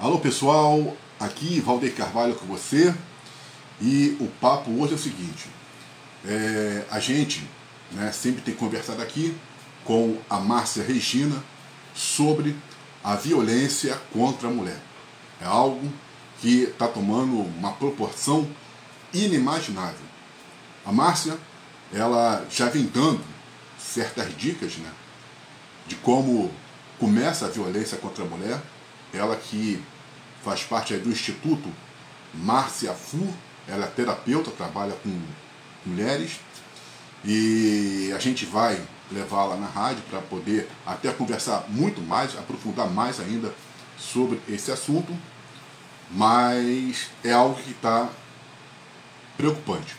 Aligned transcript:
Alô 0.00 0.18
pessoal, 0.18 0.96
aqui 1.20 1.60
Valdeir 1.60 1.94
Carvalho 1.94 2.34
com 2.34 2.46
você 2.46 2.94
e 3.82 4.16
o 4.18 4.28
papo 4.40 4.70
hoje 4.80 4.92
é 4.92 4.96
o 4.96 4.98
seguinte: 4.98 5.46
é, 6.24 6.86
a 6.90 6.98
gente 6.98 7.46
né, 7.92 8.10
sempre 8.10 8.40
tem 8.40 8.54
conversado 8.54 9.02
aqui 9.02 9.36
com 9.84 10.16
a 10.30 10.40
Márcia 10.40 10.82
Regina 10.82 11.44
sobre 11.94 12.56
a 13.04 13.14
violência 13.14 13.94
contra 14.10 14.48
a 14.48 14.50
mulher. 14.50 14.80
É 15.38 15.44
algo 15.44 15.92
que 16.40 16.62
está 16.62 16.88
tomando 16.88 17.38
uma 17.38 17.72
proporção 17.72 18.48
inimaginável. 19.12 20.06
A 20.82 20.90
Márcia, 20.90 21.36
ela 21.92 22.46
já 22.50 22.70
vem 22.70 22.84
dando 22.84 23.22
certas 23.78 24.34
dicas 24.34 24.76
né, 24.76 24.90
de 25.86 25.94
como 25.96 26.50
começa 26.98 27.44
a 27.44 27.50
violência 27.50 27.98
contra 27.98 28.24
a 28.24 28.26
mulher 28.26 28.62
ela 29.12 29.36
que 29.36 29.82
faz 30.44 30.62
parte 30.62 30.96
do 30.96 31.10
Instituto 31.10 31.70
Márcia 32.34 32.92
Fu, 32.92 33.28
ela 33.68 33.86
é 33.86 33.88
terapeuta, 33.88 34.50
trabalha 34.50 34.92
com 35.02 35.20
mulheres, 35.84 36.40
e 37.24 38.12
a 38.14 38.18
gente 38.18 38.46
vai 38.46 38.80
levá-la 39.10 39.56
na 39.56 39.66
rádio 39.66 40.02
para 40.08 40.20
poder 40.20 40.68
até 40.86 41.12
conversar 41.12 41.66
muito 41.68 42.00
mais, 42.00 42.36
aprofundar 42.38 42.88
mais 42.88 43.20
ainda 43.20 43.52
sobre 43.98 44.40
esse 44.48 44.70
assunto, 44.70 45.16
mas 46.10 47.08
é 47.22 47.32
algo 47.32 47.60
que 47.60 47.72
está 47.72 48.08
preocupante. 49.36 49.96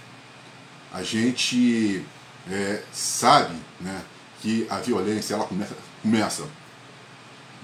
A 0.94 1.04
gente 1.04 2.06
é, 2.50 2.84
sabe 2.92 3.56
né, 3.80 4.02
que 4.42 4.66
a 4.70 4.78
violência 4.78 5.36
ela 5.36 5.46
começa, 5.46 5.76
começa 6.02 6.48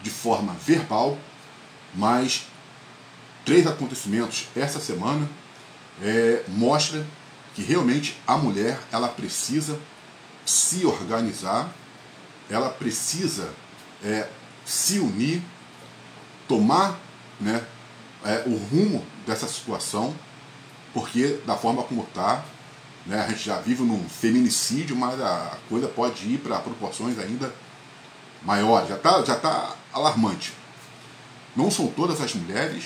de 0.04 0.10
forma 0.10 0.54
verbal, 0.54 1.18
mas 1.94 2.48
três 3.46 3.66
acontecimentos 3.66 4.48
essa 4.56 4.80
semana 4.80 5.28
é, 6.02 6.44
mostra 6.48 7.06
que 7.56 7.62
realmente 7.62 8.16
a 8.28 8.38
mulher 8.38 8.80
ela 8.92 9.08
precisa 9.08 9.80
se 10.46 10.86
organizar, 10.86 11.74
ela 12.50 12.70
precisa 12.70 13.50
é, 14.04 14.28
se 14.66 15.00
unir, 15.00 15.42
tomar 16.48 17.00
né, 17.40 17.66
é, 18.24 18.44
o 18.46 18.56
rumo 18.56 19.06
dessa 19.26 19.48
situação, 19.48 20.16
porque 20.94 21.40
da 21.46 21.56
forma 21.56 21.84
como 21.84 22.04
está, 22.04 22.44
né, 23.06 23.22
a 23.22 23.30
gente 23.30 23.44
já 23.46 23.60
vive 23.60 23.84
num 23.84 24.08
feminicídio, 24.08 24.96
mas 24.96 25.20
a 25.20 25.58
coisa 25.70 25.88
pode 25.88 26.26
ir 26.26 26.38
para 26.40 26.60
proporções 26.60 27.18
ainda 27.18 27.54
maiores, 28.44 28.90
já 28.90 28.96
está 28.96 29.24
já 29.24 29.36
tá 29.36 29.76
alarmante. 29.92 30.54
Não 31.58 31.72
são 31.72 31.88
todas 31.88 32.22
as 32.22 32.36
mulheres, 32.36 32.86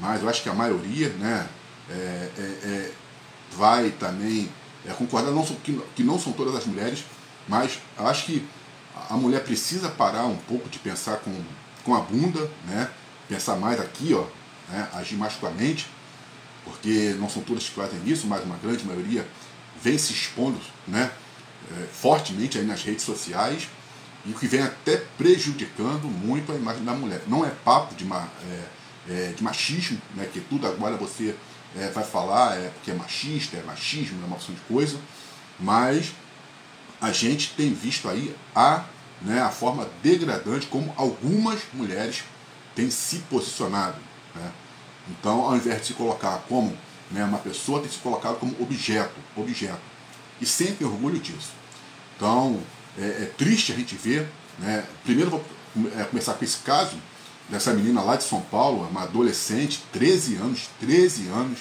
mas 0.00 0.22
eu 0.22 0.28
acho 0.28 0.40
que 0.40 0.48
a 0.48 0.54
maioria 0.54 1.08
né, 1.08 1.48
é, 1.90 1.94
é, 1.94 2.42
é, 2.42 2.92
vai 3.56 3.90
também 3.90 4.48
é, 4.86 4.92
concordar. 4.92 5.32
Não, 5.32 5.44
que, 5.44 5.82
que 5.96 6.04
não 6.04 6.16
são 6.16 6.32
todas 6.32 6.54
as 6.54 6.64
mulheres, 6.64 7.04
mas 7.48 7.80
acho 7.98 8.26
que 8.26 8.48
a 9.10 9.16
mulher 9.16 9.42
precisa 9.42 9.88
parar 9.88 10.26
um 10.26 10.36
pouco 10.36 10.68
de 10.68 10.78
pensar 10.78 11.16
com, 11.16 11.34
com 11.84 11.92
a 11.92 12.00
bunda, 12.00 12.48
né, 12.66 12.88
pensar 13.28 13.56
mais 13.56 13.80
aqui, 13.80 14.14
ó, 14.14 14.24
né, 14.72 14.88
agir 14.94 15.16
mais 15.16 15.34
com 15.34 15.48
a 15.48 15.50
mente, 15.50 15.88
porque 16.64 17.16
não 17.18 17.28
são 17.28 17.42
todas 17.42 17.64
que 17.64 17.74
fazem 17.74 18.00
isso, 18.06 18.28
mas 18.28 18.44
uma 18.44 18.56
grande 18.58 18.84
maioria 18.84 19.26
vem 19.82 19.98
se 19.98 20.12
expondo 20.12 20.60
né, 20.86 21.10
é, 21.72 21.86
fortemente 21.92 22.58
aí 22.58 22.64
nas 22.64 22.84
redes 22.84 23.04
sociais 23.04 23.66
e 24.24 24.32
que 24.32 24.46
vem 24.46 24.62
até 24.62 24.96
prejudicando 25.18 26.04
muito 26.04 26.52
a 26.52 26.54
imagem 26.54 26.84
da 26.84 26.92
mulher. 26.92 27.22
Não 27.26 27.44
é 27.44 27.50
papo 27.50 27.94
de, 27.94 28.04
é, 28.04 28.64
é, 29.08 29.32
de 29.36 29.42
machismo, 29.42 30.00
né, 30.14 30.28
que 30.32 30.40
tudo 30.40 30.66
agora 30.66 30.96
você 30.96 31.34
é, 31.76 31.88
vai 31.88 32.04
falar 32.04 32.56
é 32.56 32.68
porque 32.68 32.90
é 32.90 32.94
machista, 32.94 33.56
é 33.56 33.62
machismo, 33.62 34.22
é 34.22 34.26
uma 34.26 34.36
opção 34.36 34.54
de 34.54 34.60
coisa, 34.62 34.98
mas 35.58 36.12
a 37.00 37.10
gente 37.10 37.54
tem 37.56 37.72
visto 37.72 38.08
aí 38.08 38.34
a, 38.54 38.84
né, 39.20 39.40
a 39.40 39.50
forma 39.50 39.88
degradante 40.02 40.66
como 40.66 40.92
algumas 40.96 41.60
mulheres 41.72 42.22
têm 42.74 42.90
se 42.90 43.18
posicionado. 43.30 43.98
Né? 44.34 44.52
Então, 45.10 45.40
ao 45.40 45.56
invés 45.56 45.80
de 45.80 45.86
se 45.88 45.92
colocar 45.94 46.44
como 46.48 46.76
né, 47.10 47.24
uma 47.24 47.38
pessoa, 47.38 47.80
tem 47.80 47.90
se 47.90 47.98
colocado 47.98 48.38
como 48.38 48.54
objeto, 48.60 49.14
objeto. 49.36 49.80
E 50.40 50.46
sempre 50.46 50.84
orgulho 50.84 51.18
disso. 51.18 51.50
Então, 52.16 52.60
é, 52.98 53.02
é 53.02 53.32
triste 53.36 53.72
a 53.72 53.76
gente 53.76 53.94
ver. 53.94 54.28
Né? 54.58 54.84
Primeiro 55.04 55.30
vou 55.30 55.44
é, 55.98 56.04
começar 56.04 56.34
com 56.34 56.44
esse 56.44 56.58
caso 56.58 56.96
dessa 57.48 57.72
menina 57.72 58.02
lá 58.02 58.16
de 58.16 58.24
São 58.24 58.40
Paulo, 58.40 58.86
uma 58.88 59.02
adolescente, 59.02 59.82
13 59.92 60.36
anos, 60.36 60.68
13 60.80 61.28
anos. 61.28 61.58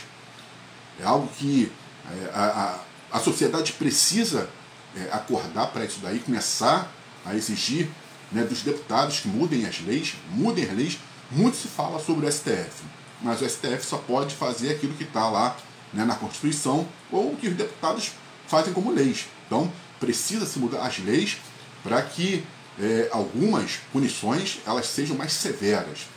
É 0.99 1.03
algo 1.05 1.27
que 1.37 1.71
é, 2.09 2.31
a, 2.33 2.79
a, 3.11 3.17
a 3.17 3.19
sociedade 3.19 3.73
precisa 3.73 4.49
é, 4.95 5.09
acordar 5.11 5.67
para 5.67 5.85
isso 5.85 5.99
daí, 6.01 6.19
começar 6.19 6.91
a 7.25 7.35
exigir 7.35 7.89
né, 8.31 8.43
dos 8.43 8.61
deputados 8.61 9.19
que 9.19 9.27
mudem 9.27 9.65
as 9.65 9.81
leis, 9.81 10.15
mudem 10.31 10.65
as 10.65 10.75
leis. 10.75 10.99
Muito 11.29 11.55
se 11.55 11.67
fala 11.69 11.97
sobre 11.99 12.25
o 12.25 12.31
STF, 12.31 12.83
mas 13.21 13.41
o 13.41 13.49
STF 13.49 13.85
só 13.85 13.97
pode 13.97 14.35
fazer 14.35 14.71
aquilo 14.71 14.93
que 14.95 15.05
está 15.05 15.29
lá 15.29 15.55
né, 15.93 16.03
na 16.03 16.15
Constituição 16.15 16.85
ou 17.09 17.35
que 17.37 17.47
os 17.47 17.55
deputados 17.55 18.11
fazem 18.47 18.73
como 18.73 18.91
leis. 18.91 19.27
Então, 19.47 19.71
precisa 20.01 20.45
se 20.45 20.59
mudar 20.59 20.85
as 20.85 20.97
leis 20.97 21.37
para 21.83 22.01
que 22.01 22.43
é, 22.79 23.09
algumas 23.11 23.77
punições 23.93 24.59
elas 24.65 24.87
sejam 24.87 25.15
mais 25.15 25.31
severas. 25.31 26.07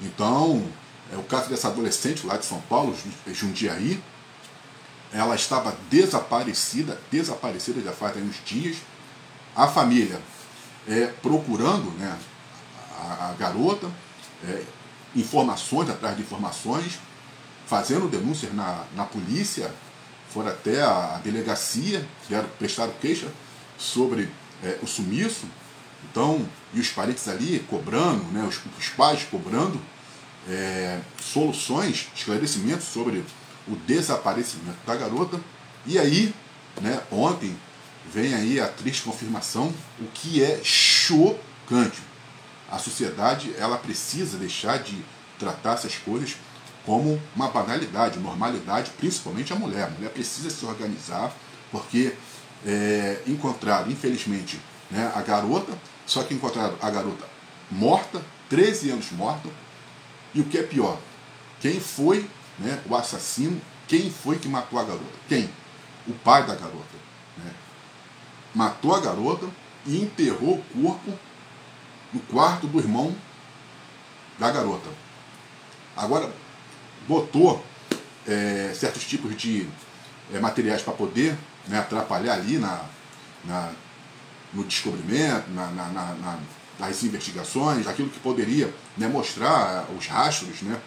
Então, 0.00 0.64
é 1.12 1.16
o 1.16 1.22
caso 1.24 1.50
dessa 1.50 1.68
adolescente 1.68 2.24
lá 2.24 2.36
de 2.36 2.46
São 2.46 2.60
Paulo, 2.62 2.96
Jundiaí, 3.26 4.00
ela 5.12 5.34
estava 5.34 5.76
desaparecida, 5.90 7.00
desaparecida 7.10 7.80
já 7.80 7.92
faz 7.92 8.16
uns 8.16 8.36
dias. 8.44 8.76
A 9.54 9.68
família 9.68 10.20
é, 10.88 11.06
procurando 11.22 11.90
né, 11.98 12.16
a, 12.98 13.30
a 13.30 13.32
garota, 13.34 13.90
é, 14.46 14.62
informações 15.14 15.90
atrás 15.90 16.16
de 16.16 16.22
informações, 16.22 16.98
fazendo 17.66 18.08
denúncias 18.08 18.52
na, 18.52 18.84
na 18.94 19.04
polícia 19.04 19.72
foram 20.34 20.48
até 20.48 20.82
a 20.82 21.20
delegacia, 21.22 22.04
vieram, 22.28 22.48
prestaram 22.58 22.92
queixa 23.00 23.28
sobre 23.78 24.28
é, 24.64 24.78
o 24.82 24.86
sumiço, 24.86 25.46
então, 26.10 26.46
e 26.74 26.80
os 26.80 26.88
parentes 26.88 27.28
ali 27.28 27.60
cobrando, 27.70 28.24
né, 28.32 28.44
os, 28.46 28.60
os 28.76 28.88
pais 28.88 29.22
cobrando 29.30 29.80
é, 30.48 31.00
soluções, 31.20 32.08
esclarecimentos 32.14 32.86
sobre 32.86 33.24
o 33.68 33.76
desaparecimento 33.76 34.78
da 34.84 34.96
garota. 34.96 35.40
E 35.86 35.98
aí, 35.98 36.34
né, 36.80 37.00
ontem, 37.12 37.56
vem 38.12 38.34
aí 38.34 38.60
a 38.60 38.66
triste 38.66 39.02
confirmação, 39.02 39.72
o 40.00 40.06
que 40.12 40.42
é 40.42 40.60
chocante. 40.64 42.02
A 42.70 42.78
sociedade 42.78 43.54
ela 43.56 43.78
precisa 43.78 44.36
deixar 44.36 44.78
de 44.78 45.00
tratar 45.38 45.74
essas 45.74 45.94
coisas 45.94 46.36
como 46.84 47.20
uma 47.34 47.48
banalidade, 47.48 48.18
normalidade, 48.18 48.90
principalmente 48.98 49.52
a 49.52 49.56
mulher. 49.56 49.84
A 49.84 49.90
mulher 49.90 50.10
precisa 50.10 50.50
se 50.50 50.64
organizar, 50.66 51.32
porque 51.70 52.14
é, 52.64 53.22
encontraram, 53.26 53.90
infelizmente, 53.90 54.60
né, 54.90 55.10
a 55.14 55.22
garota, 55.22 55.72
só 56.06 56.22
que 56.22 56.34
encontraram 56.34 56.76
a 56.80 56.90
garota 56.90 57.26
morta, 57.70 58.22
13 58.48 58.90
anos 58.90 59.10
morta, 59.12 59.48
e 60.34 60.40
o 60.40 60.44
que 60.44 60.58
é 60.58 60.62
pior, 60.62 60.98
quem 61.60 61.80
foi 61.80 62.28
né, 62.58 62.80
o 62.88 62.94
assassino, 62.94 63.60
quem 63.88 64.10
foi 64.10 64.38
que 64.38 64.48
matou 64.48 64.78
a 64.78 64.84
garota? 64.84 65.04
Quem? 65.28 65.48
O 66.06 66.12
pai 66.12 66.42
da 66.42 66.54
garota. 66.54 66.96
Né? 67.38 67.50
Matou 68.54 68.94
a 68.94 69.00
garota 69.00 69.48
e 69.86 70.02
enterrou 70.02 70.54
o 70.54 70.82
corpo 70.82 71.18
no 72.12 72.20
quarto 72.20 72.66
do 72.66 72.78
irmão 72.78 73.14
da 74.38 74.50
garota. 74.50 74.88
Agora, 75.96 76.32
botou 77.06 77.64
é, 78.26 78.72
certos 78.74 79.04
tipos 79.04 79.36
de 79.36 79.68
é, 80.32 80.38
materiais 80.38 80.82
para 80.82 80.92
poder 80.92 81.36
né, 81.68 81.78
atrapalhar 81.78 82.34
ali 82.34 82.58
na, 82.58 82.84
na 83.44 83.72
no 84.52 84.64
descobrimento, 84.64 85.50
na, 85.50 85.66
na, 85.66 85.88
na, 85.88 86.38
nas 86.78 87.02
investigações, 87.02 87.86
aquilo 87.86 88.08
que 88.08 88.20
poderia 88.20 88.72
né, 88.96 89.08
mostrar 89.08 89.86
os 89.98 90.06
rastros 90.06 90.62
né, 90.62 90.80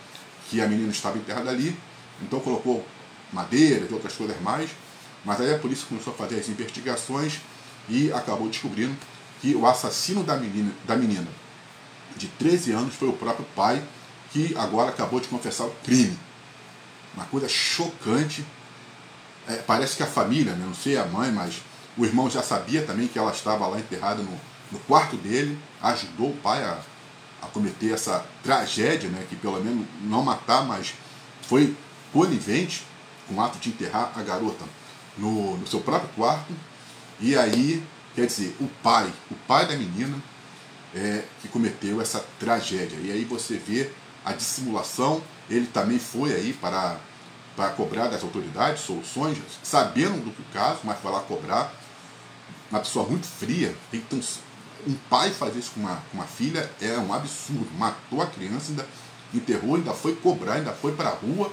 que 0.49 0.61
a 0.61 0.67
menina 0.67 0.89
estava 0.89 1.17
enterrada 1.17 1.49
ali. 1.49 1.77
Então 2.21 2.39
colocou 2.39 2.85
madeira 3.31 3.85
e 3.89 3.93
outras 3.93 4.13
coisas 4.13 4.39
mais. 4.41 4.69
Mas 5.25 5.41
aí 5.41 5.53
a 5.53 5.59
polícia 5.59 5.85
começou 5.87 6.13
a 6.13 6.15
fazer 6.15 6.39
as 6.39 6.47
investigações 6.47 7.41
e 7.89 8.11
acabou 8.13 8.47
descobrindo 8.47 8.95
que 9.41 9.53
o 9.53 9.67
assassino 9.67 10.23
da 10.23 10.37
menina, 10.37 10.71
da 10.85 10.95
menina 10.95 11.27
de 12.15 12.27
13 12.27 12.71
anos 12.71 12.95
foi 12.95 13.09
o 13.09 13.13
próprio 13.13 13.45
pai 13.55 13.83
que 14.37 14.55
agora 14.55 14.89
acabou 14.89 15.19
de 15.19 15.27
confessar 15.27 15.65
o 15.65 15.71
crime. 15.83 16.17
Uma 17.15 17.25
coisa 17.25 17.49
chocante. 17.49 18.45
É, 19.47 19.55
parece 19.55 19.97
que 19.97 20.03
a 20.03 20.07
família, 20.07 20.53
né, 20.53 20.63
não 20.63 20.75
sei 20.75 20.95
a 20.95 21.05
mãe, 21.05 21.31
mas 21.31 21.63
o 21.97 22.05
irmão 22.05 22.29
já 22.29 22.43
sabia 22.43 22.83
também 22.83 23.07
que 23.07 23.17
ela 23.17 23.31
estava 23.31 23.65
lá 23.65 23.79
enterrada 23.79 24.21
no, 24.21 24.39
no 24.71 24.77
quarto 24.79 25.15
dele, 25.17 25.57
ajudou 25.81 26.29
o 26.29 26.37
pai 26.37 26.63
a, 26.63 26.77
a 27.41 27.47
cometer 27.47 27.93
essa 27.93 28.23
tragédia, 28.43 29.09
né, 29.09 29.25
que 29.27 29.35
pelo 29.35 29.59
menos 29.63 29.87
não 30.03 30.21
matar, 30.21 30.63
mas 30.65 30.93
foi 31.41 31.75
conivente 32.13 32.85
com 33.27 33.35
o 33.35 33.41
ato 33.41 33.57
de 33.57 33.69
enterrar 33.69 34.11
a 34.15 34.21
garota 34.21 34.65
no, 35.17 35.57
no 35.57 35.65
seu 35.65 35.79
próprio 35.79 36.09
quarto. 36.09 36.53
E 37.19 37.35
aí, 37.35 37.81
quer 38.13 38.27
dizer, 38.27 38.55
o 38.59 38.67
pai, 38.83 39.11
o 39.31 39.35
pai 39.47 39.65
da 39.65 39.75
menina, 39.75 40.21
é, 40.93 41.23
que 41.41 41.47
cometeu 41.47 41.99
essa 41.99 42.23
tragédia. 42.39 42.99
E 43.01 43.11
aí 43.11 43.25
você 43.25 43.57
vê 43.57 43.89
a 44.27 44.33
dissimulação, 44.33 45.21
ele 45.49 45.67
também 45.67 45.97
foi 45.97 46.33
aí 46.33 46.51
para, 46.51 46.97
para 47.55 47.69
cobrar 47.69 48.07
das 48.07 48.23
autoridades 48.23 48.83
soluções, 48.83 49.37
sabendo 49.63 50.25
do 50.25 50.31
que 50.31 50.41
o 50.41 50.45
caso, 50.53 50.81
mas 50.83 50.99
foi 50.99 51.11
lá 51.11 51.21
cobrar. 51.21 51.73
Uma 52.69 52.81
pessoa 52.81 53.07
muito 53.07 53.25
fria, 53.25 53.73
tem 53.89 54.01
que 54.01 54.07
ter 54.07 54.15
um, 54.17 54.91
um 54.91 54.95
pai 55.09 55.31
fazer 55.31 55.59
isso 55.59 55.71
com 55.71 55.79
uma, 55.79 55.95
com 56.11 56.17
uma 56.17 56.25
filha 56.25 56.69
é 56.81 56.97
um 56.97 57.13
absurdo. 57.13 57.69
Matou 57.77 58.21
a 58.21 58.27
criança, 58.27 58.71
ainda 58.71 58.85
enterrou, 59.33 59.75
ainda 59.75 59.93
foi 59.93 60.13
cobrar, 60.15 60.55
ainda 60.55 60.73
foi 60.73 60.91
para 60.91 61.07
a 61.07 61.13
rua 61.13 61.51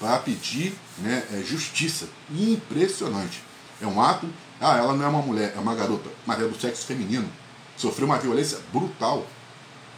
para 0.00 0.18
pedir 0.18 0.74
né, 0.98 1.22
é, 1.30 1.42
justiça. 1.42 2.08
Impressionante. 2.30 3.42
É 3.82 3.86
um 3.86 4.00
ato. 4.00 4.26
Ah, 4.58 4.78
ela 4.78 4.94
não 4.94 5.04
é 5.04 5.08
uma 5.08 5.20
mulher, 5.20 5.52
é 5.54 5.60
uma 5.60 5.74
garota, 5.74 6.08
mas 6.24 6.40
é 6.40 6.48
do 6.48 6.58
sexo 6.58 6.86
feminino. 6.86 7.28
Sofreu 7.76 8.06
uma 8.06 8.18
violência 8.18 8.58
brutal. 8.72 9.26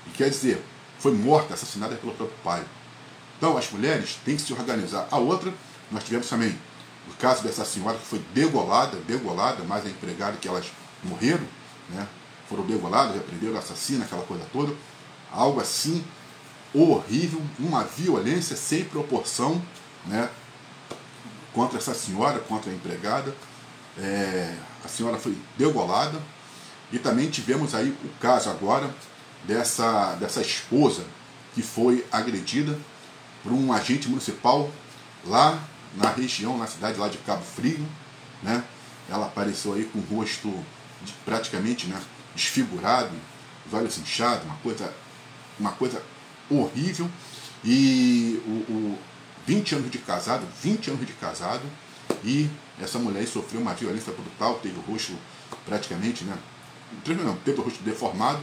E 0.08 0.11
quer 0.11 0.28
dizer, 0.28 0.61
foi 0.99 1.13
morta, 1.13 1.55
assassinada 1.55 1.95
pelo 1.97 2.13
próprio 2.13 2.39
pai. 2.43 2.65
Então 3.37 3.57
as 3.57 3.71
mulheres 3.71 4.19
têm 4.25 4.37
que 4.37 4.43
se 4.43 4.53
organizar. 4.53 5.07
A 5.11 5.19
outra, 5.19 5.53
nós 5.91 6.05
tivemos 6.05 6.29
também 6.29 6.59
o 7.09 7.15
caso 7.15 7.43
dessa 7.43 7.65
senhora 7.65 7.97
que 7.99 8.07
foi 8.07 8.19
degolada, 8.35 8.97
degolada, 9.07 9.63
mais 9.65 9.85
a 9.87 9.89
empregada 9.89 10.37
que 10.37 10.49
elas 10.49 10.67
morreram, 11.05 11.47
né? 11.91 12.07
foram 12.49 12.65
degoladas, 12.65 13.17
aprenderam 13.17 13.59
assassina, 13.59 14.05
aquela 14.05 14.23
coisa 14.23 14.45
toda. 14.53 14.75
Algo 15.31 15.61
assim 15.61 16.05
horrível, 16.73 17.41
uma 17.59 17.85
violência 17.85 18.57
sem 18.57 18.85
proporção 18.85 19.63
né, 20.07 20.29
contra 21.53 21.79
essa 21.79 21.95
senhora, 21.95 22.39
contra 22.39 22.71
a 22.71 22.75
empregada. 22.75 23.35
É, 23.99 24.55
a 24.85 24.89
senhora 24.89 25.19
foi 25.19 25.37
degolada. 25.57 26.21
E 26.93 26.99
também 26.99 27.29
tivemos 27.29 27.75
aí 27.75 27.89
o 27.89 28.09
caso 28.21 28.49
agora 28.49 28.95
dessa, 29.47 30.15
dessa 30.17 30.41
esposa 30.41 31.05
que 31.55 31.63
foi 31.63 32.05
agredida 32.13 32.79
por 33.43 33.53
um 33.53 33.73
agente 33.73 34.09
municipal 34.09 34.71
lá 35.25 35.63
na 35.95 36.11
região, 36.11 36.59
na 36.59 36.67
cidade 36.67 36.99
lá 36.99 37.09
de 37.09 37.19
Cabo 37.19 37.43
Frio. 37.43 37.87
Né? 38.43 38.63
Ela 39.09 39.27
apareceu 39.27 39.75
aí 39.75 39.85
com 39.85 39.99
o 39.99 40.17
rosto 40.17 40.53
praticamente 41.25 41.87
né, 41.87 42.01
desfigurado, 42.35 43.13
os 43.67 43.73
olhos 43.73 43.99
inchados, 43.99 44.45
uma 44.45 44.57
coisa, 44.57 44.93
uma 45.59 45.73
coisa 45.73 46.03
horrível. 46.51 47.11
E 47.65 48.41
o, 48.47 48.73
o 48.73 48.99
20 49.47 49.77
anos 49.77 49.91
de 49.91 49.99
casado, 49.99 50.47
20 50.63 50.91
anos 50.91 51.07
de 51.07 51.13
casado, 51.15 51.63
e 52.25 52.51
essa 52.81 52.99
mulher 52.99 53.27
sofreu 53.27 53.61
uma 53.61 53.75
violência 53.75 54.13
brutal, 54.13 54.59
teve 54.63 54.79
o 54.79 54.83
rosto 54.83 55.17
praticamente, 55.65 56.25
né? 56.25 56.37
Não, 57.25 57.37
teve 57.37 57.61
o 57.61 57.65
rosto 57.65 57.83
deformado. 57.83 58.41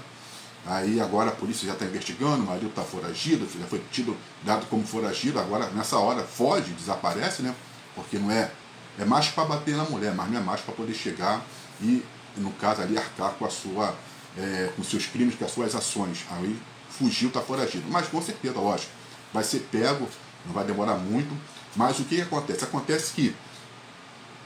Aí 0.66 1.02
agora 1.02 1.30
a 1.30 1.34
polícia 1.34 1.68
já 1.68 1.74
está 1.74 1.86
investigando, 1.86 2.44
o 2.44 2.46
marido 2.46 2.68
está 2.68 2.84
foragido, 2.84 3.48
já 3.60 3.66
foi 3.68 3.84
tido, 3.92 4.16
dado 4.44 4.66
como 4.68 4.86
foragido, 4.86 5.40
agora 5.40 5.68
nessa 5.72 5.98
hora 5.98 6.24
foge, 6.24 6.72
desaparece, 6.72 7.42
né? 7.42 7.54
Porque 7.96 8.18
não 8.18 8.32
é. 8.32 8.50
É 8.98 9.04
mais 9.04 9.28
para 9.28 9.46
bater 9.46 9.76
na 9.76 9.84
mulher, 9.84 10.14
mas 10.14 10.30
não 10.30 10.40
é 10.40 10.44
mais 10.44 10.62
para 10.62 10.74
poder 10.74 10.94
chegar 10.94 11.44
e, 11.82 12.04
no 12.38 12.52
caso 12.52 12.82
ali, 12.82 12.98
arcar 12.98 13.32
com 13.32 13.46
a 13.46 13.50
sua. 13.50 13.94
É, 14.36 14.72
com 14.76 14.84
seus 14.84 15.06
crimes, 15.06 15.36
com 15.36 15.46
as 15.46 15.52
suas 15.52 15.76
ações. 15.76 16.26
Aí 16.32 16.60
fugiu, 16.90 17.28
está 17.28 17.40
foragido. 17.40 17.86
Mas 17.90 18.08
com 18.08 18.20
certeza, 18.20 18.58
lógico, 18.58 18.92
vai 19.32 19.44
ser 19.44 19.60
pego, 19.72 20.08
não 20.46 20.54
vai 20.54 20.64
demorar 20.64 20.96
muito. 20.96 21.36
Mas 21.76 22.00
o 22.00 22.04
que, 22.04 22.22
acontece? 22.22 22.64
Acontece 22.64 23.14
que 23.14 23.36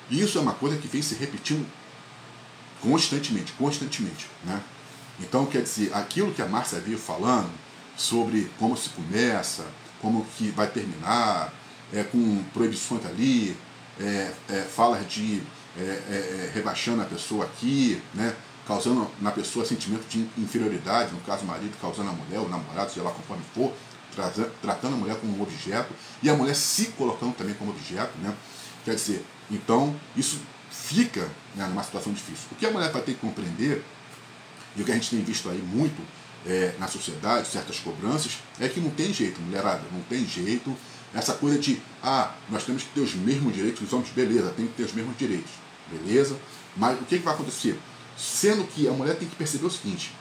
isso 0.09 0.37
é 0.37 0.41
uma 0.41 0.53
coisa 0.53 0.77
que 0.77 0.87
vem 0.87 1.01
se 1.01 1.15
repetindo 1.15 1.65
constantemente, 2.81 3.53
constantemente. 3.53 4.27
Né? 4.43 4.61
Então, 5.19 5.45
quer 5.45 5.63
dizer, 5.63 5.93
aquilo 5.93 6.33
que 6.33 6.41
a 6.41 6.47
Márcia 6.47 6.79
veio 6.79 6.97
falando 6.97 7.49
sobre 7.95 8.51
como 8.59 8.77
se 8.77 8.89
começa, 8.89 9.65
como 10.01 10.25
que 10.37 10.49
vai 10.51 10.67
terminar, 10.67 11.53
é, 11.91 12.03
com 12.03 12.43
proibições 12.53 13.05
ali, 13.05 13.57
é, 13.99 14.31
é, 14.49 14.61
falas 14.61 15.07
de 15.07 15.41
é, 15.77 15.81
é, 15.81 15.85
é, 15.85 16.51
rebaixando 16.53 17.01
a 17.01 17.05
pessoa 17.05 17.45
aqui, 17.45 18.01
né? 18.13 18.35
causando 18.67 19.09
na 19.21 19.31
pessoa 19.31 19.65
sentimento 19.65 20.07
de 20.09 20.27
inferioridade, 20.37 21.13
no 21.13 21.21
caso 21.21 21.43
o 21.43 21.47
marido 21.47 21.77
causando 21.79 22.09
a 22.09 22.13
mulher, 22.13 22.39
o 22.39 22.49
namorado, 22.49 22.91
sei 22.91 23.01
lá 23.01 23.11
conforme 23.11 23.43
for, 23.53 23.73
tratando 24.61 24.95
a 24.95 24.97
mulher 24.97 25.15
como 25.17 25.37
um 25.37 25.41
objeto, 25.41 25.93
e 26.21 26.29
a 26.29 26.33
mulher 26.35 26.55
se 26.55 26.87
colocando 26.87 27.33
também 27.33 27.55
como 27.55 27.71
objeto, 27.71 28.11
né? 28.17 28.35
Quer 28.83 28.95
dizer, 28.95 29.25
então 29.49 29.95
isso 30.15 30.41
fica 30.69 31.29
né, 31.55 31.65
numa 31.67 31.83
situação 31.83 32.11
difícil. 32.11 32.47
O 32.51 32.55
que 32.55 32.65
a 32.65 32.71
mulher 32.71 32.91
vai 32.91 33.01
ter 33.01 33.13
que 33.13 33.19
compreender, 33.19 33.85
e 34.77 34.81
o 34.81 34.85
que 34.85 34.91
a 34.91 34.95
gente 34.95 35.09
tem 35.09 35.21
visto 35.24 35.50
aí 35.50 35.57
muito 35.57 36.01
é, 36.45 36.75
na 36.79 36.88
sociedade, 36.88 37.47
certas 37.47 37.79
cobranças, 37.79 38.38
é 38.59 38.69
que 38.69 38.79
não 38.79 38.91
tem 38.91 39.12
jeito, 39.12 39.41
mulherada, 39.41 39.81
não 39.91 40.01
tem 40.01 40.25
jeito. 40.25 40.75
Essa 41.13 41.33
coisa 41.33 41.57
de, 41.57 41.81
ah, 42.03 42.33
nós 42.50 42.63
temos 42.63 42.83
que 42.83 42.89
ter 42.89 43.01
os 43.01 43.15
mesmos 43.15 43.53
direitos, 43.53 43.81
os 43.81 43.91
homens, 43.91 44.12
beleza, 44.12 44.53
tem 44.56 44.68
que 44.68 44.74
ter 44.74 44.83
os 44.83 44.94
mesmos 44.94 45.18
direitos, 45.18 45.51
beleza? 45.89 46.38
Mas 46.75 47.00
o 47.00 47.06
que, 47.06 47.18
que 47.18 47.24
vai 47.24 47.33
acontecer? 47.33 47.79
Sendo 48.15 48.65
que 48.65 48.88
a 48.88 48.91
mulher 48.91 49.15
tem 49.15 49.27
que 49.27 49.35
perceber 49.35 49.65
o 49.65 49.69
seguinte: 49.69 50.13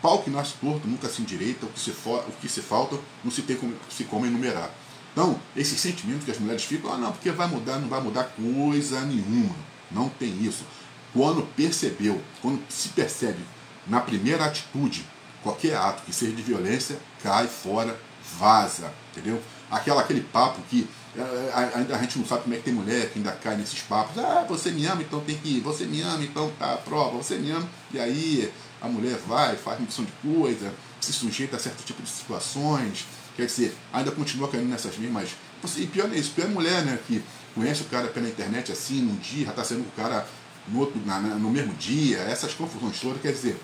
pau 0.00 0.22
que 0.22 0.30
nasce 0.30 0.54
torto 0.60 0.88
nunca 0.88 1.08
se 1.08 1.20
endireita, 1.20 1.66
o 1.66 1.68
que 1.68 1.80
se, 1.80 1.90
for, 1.90 2.24
o 2.26 2.32
que 2.40 2.48
se 2.48 2.62
falta 2.62 2.98
não 3.22 3.30
se 3.30 3.42
tem 3.42 3.56
como, 3.56 3.74
se 3.90 4.04
como 4.04 4.24
enumerar. 4.24 4.70
Então, 5.12 5.38
esses 5.56 5.80
sentimentos 5.80 6.24
que 6.24 6.30
as 6.30 6.38
mulheres 6.38 6.64
ficam, 6.64 6.92
ah, 6.92 6.96
não, 6.96 7.12
porque 7.12 7.30
vai 7.32 7.48
mudar, 7.48 7.78
não 7.78 7.88
vai 7.88 8.00
mudar 8.00 8.24
coisa 8.24 9.00
nenhuma. 9.02 9.56
Não 9.90 10.08
tem 10.08 10.44
isso. 10.44 10.64
Quando 11.12 11.42
percebeu, 11.56 12.22
quando 12.40 12.62
se 12.68 12.90
percebe 12.90 13.40
na 13.86 14.00
primeira 14.00 14.44
atitude, 14.44 15.04
qualquer 15.42 15.76
ato 15.76 16.02
que 16.02 16.12
seja 16.12 16.32
de 16.32 16.42
violência, 16.42 16.98
cai 17.22 17.46
fora, 17.46 17.98
vaza, 18.38 18.92
entendeu? 19.12 19.42
Aquela, 19.70 20.00
aquele 20.00 20.20
papo 20.20 20.60
que 20.68 20.88
é, 21.16 21.50
ainda 21.74 21.96
a 21.96 21.98
gente 21.98 22.18
não 22.18 22.26
sabe 22.26 22.42
como 22.42 22.54
é 22.54 22.58
que 22.58 22.64
tem 22.64 22.74
mulher 22.74 23.10
que 23.10 23.18
ainda 23.18 23.32
cai 23.32 23.56
nesses 23.56 23.80
papos. 23.80 24.16
Ah, 24.18 24.44
você 24.48 24.70
me 24.70 24.86
ama, 24.86 25.02
então 25.02 25.20
tem 25.20 25.36
que 25.36 25.56
ir. 25.56 25.60
Você 25.60 25.84
me 25.84 26.00
ama, 26.02 26.22
então 26.22 26.50
tá 26.58 26.76
prova. 26.76 27.16
Você 27.16 27.36
me 27.36 27.50
ama. 27.50 27.68
E 27.92 27.98
aí 27.98 28.52
a 28.80 28.88
mulher 28.88 29.18
vai, 29.26 29.56
faz 29.56 29.80
missão 29.80 30.04
de 30.04 30.12
coisa, 30.22 30.72
se 31.00 31.12
sujeita 31.12 31.56
a 31.56 31.58
certo 31.58 31.84
tipo 31.84 32.02
de 32.02 32.08
situações. 32.08 33.06
Quer 33.36 33.46
dizer, 33.46 33.76
ainda 33.92 34.10
continua 34.12 34.48
caindo 34.48 34.68
nessas 34.68 34.96
mesmas. 34.96 35.30
E 35.76 35.86
pior 35.86 36.10
é 36.12 36.16
isso, 36.16 36.32
pior 36.32 36.46
é 36.46 36.48
mulher, 36.48 36.84
né? 36.84 36.98
Que 37.06 37.22
conhece 37.54 37.82
o 37.82 37.86
cara 37.86 38.08
pela 38.08 38.28
internet 38.28 38.70
assim, 38.70 39.02
num 39.02 39.16
dia, 39.16 39.50
tá 39.50 39.64
sendo 39.64 39.80
o 39.80 39.92
cara 39.96 40.26
no, 40.70 40.80
outro, 40.80 41.00
na, 41.04 41.20
no 41.20 41.50
mesmo 41.50 41.74
dia, 41.74 42.18
essas 42.18 42.54
confusões 42.54 42.98
todas. 43.00 43.20
Quer 43.20 43.32
dizer, 43.32 43.60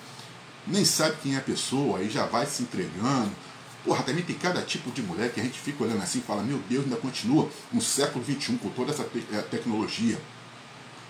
nem 0.67 0.85
sabe 0.85 1.17
quem 1.23 1.35
é 1.35 1.39
a 1.39 1.43
pessoa, 1.43 1.99
aí 1.99 2.11
já 2.11 2.27
vai 2.27 2.47
se 2.47 2.63
entregando 2.63 3.31
Porra, 3.87 4.03
também 4.03 4.25
tem 4.25 4.35
cada 4.35 4.61
tipo 4.63 4.91
de 4.91 5.01
mulher 5.01 5.33
que 5.33 5.39
a 5.39 5.45
gente 5.45 5.61
fica 5.61 5.85
olhando 5.85 6.03
assim 6.03 6.19
e 6.19 6.23
fala, 6.23 6.43
meu 6.43 6.59
Deus, 6.69 6.83
ainda 6.83 6.97
continua 6.97 7.49
no 7.73 7.81
século 7.81 8.25
XXI 8.25 8.57
com 8.57 8.69
toda 8.71 8.91
essa 8.91 9.05
te 9.05 9.25
eh, 9.33 9.41
tecnologia, 9.43 10.21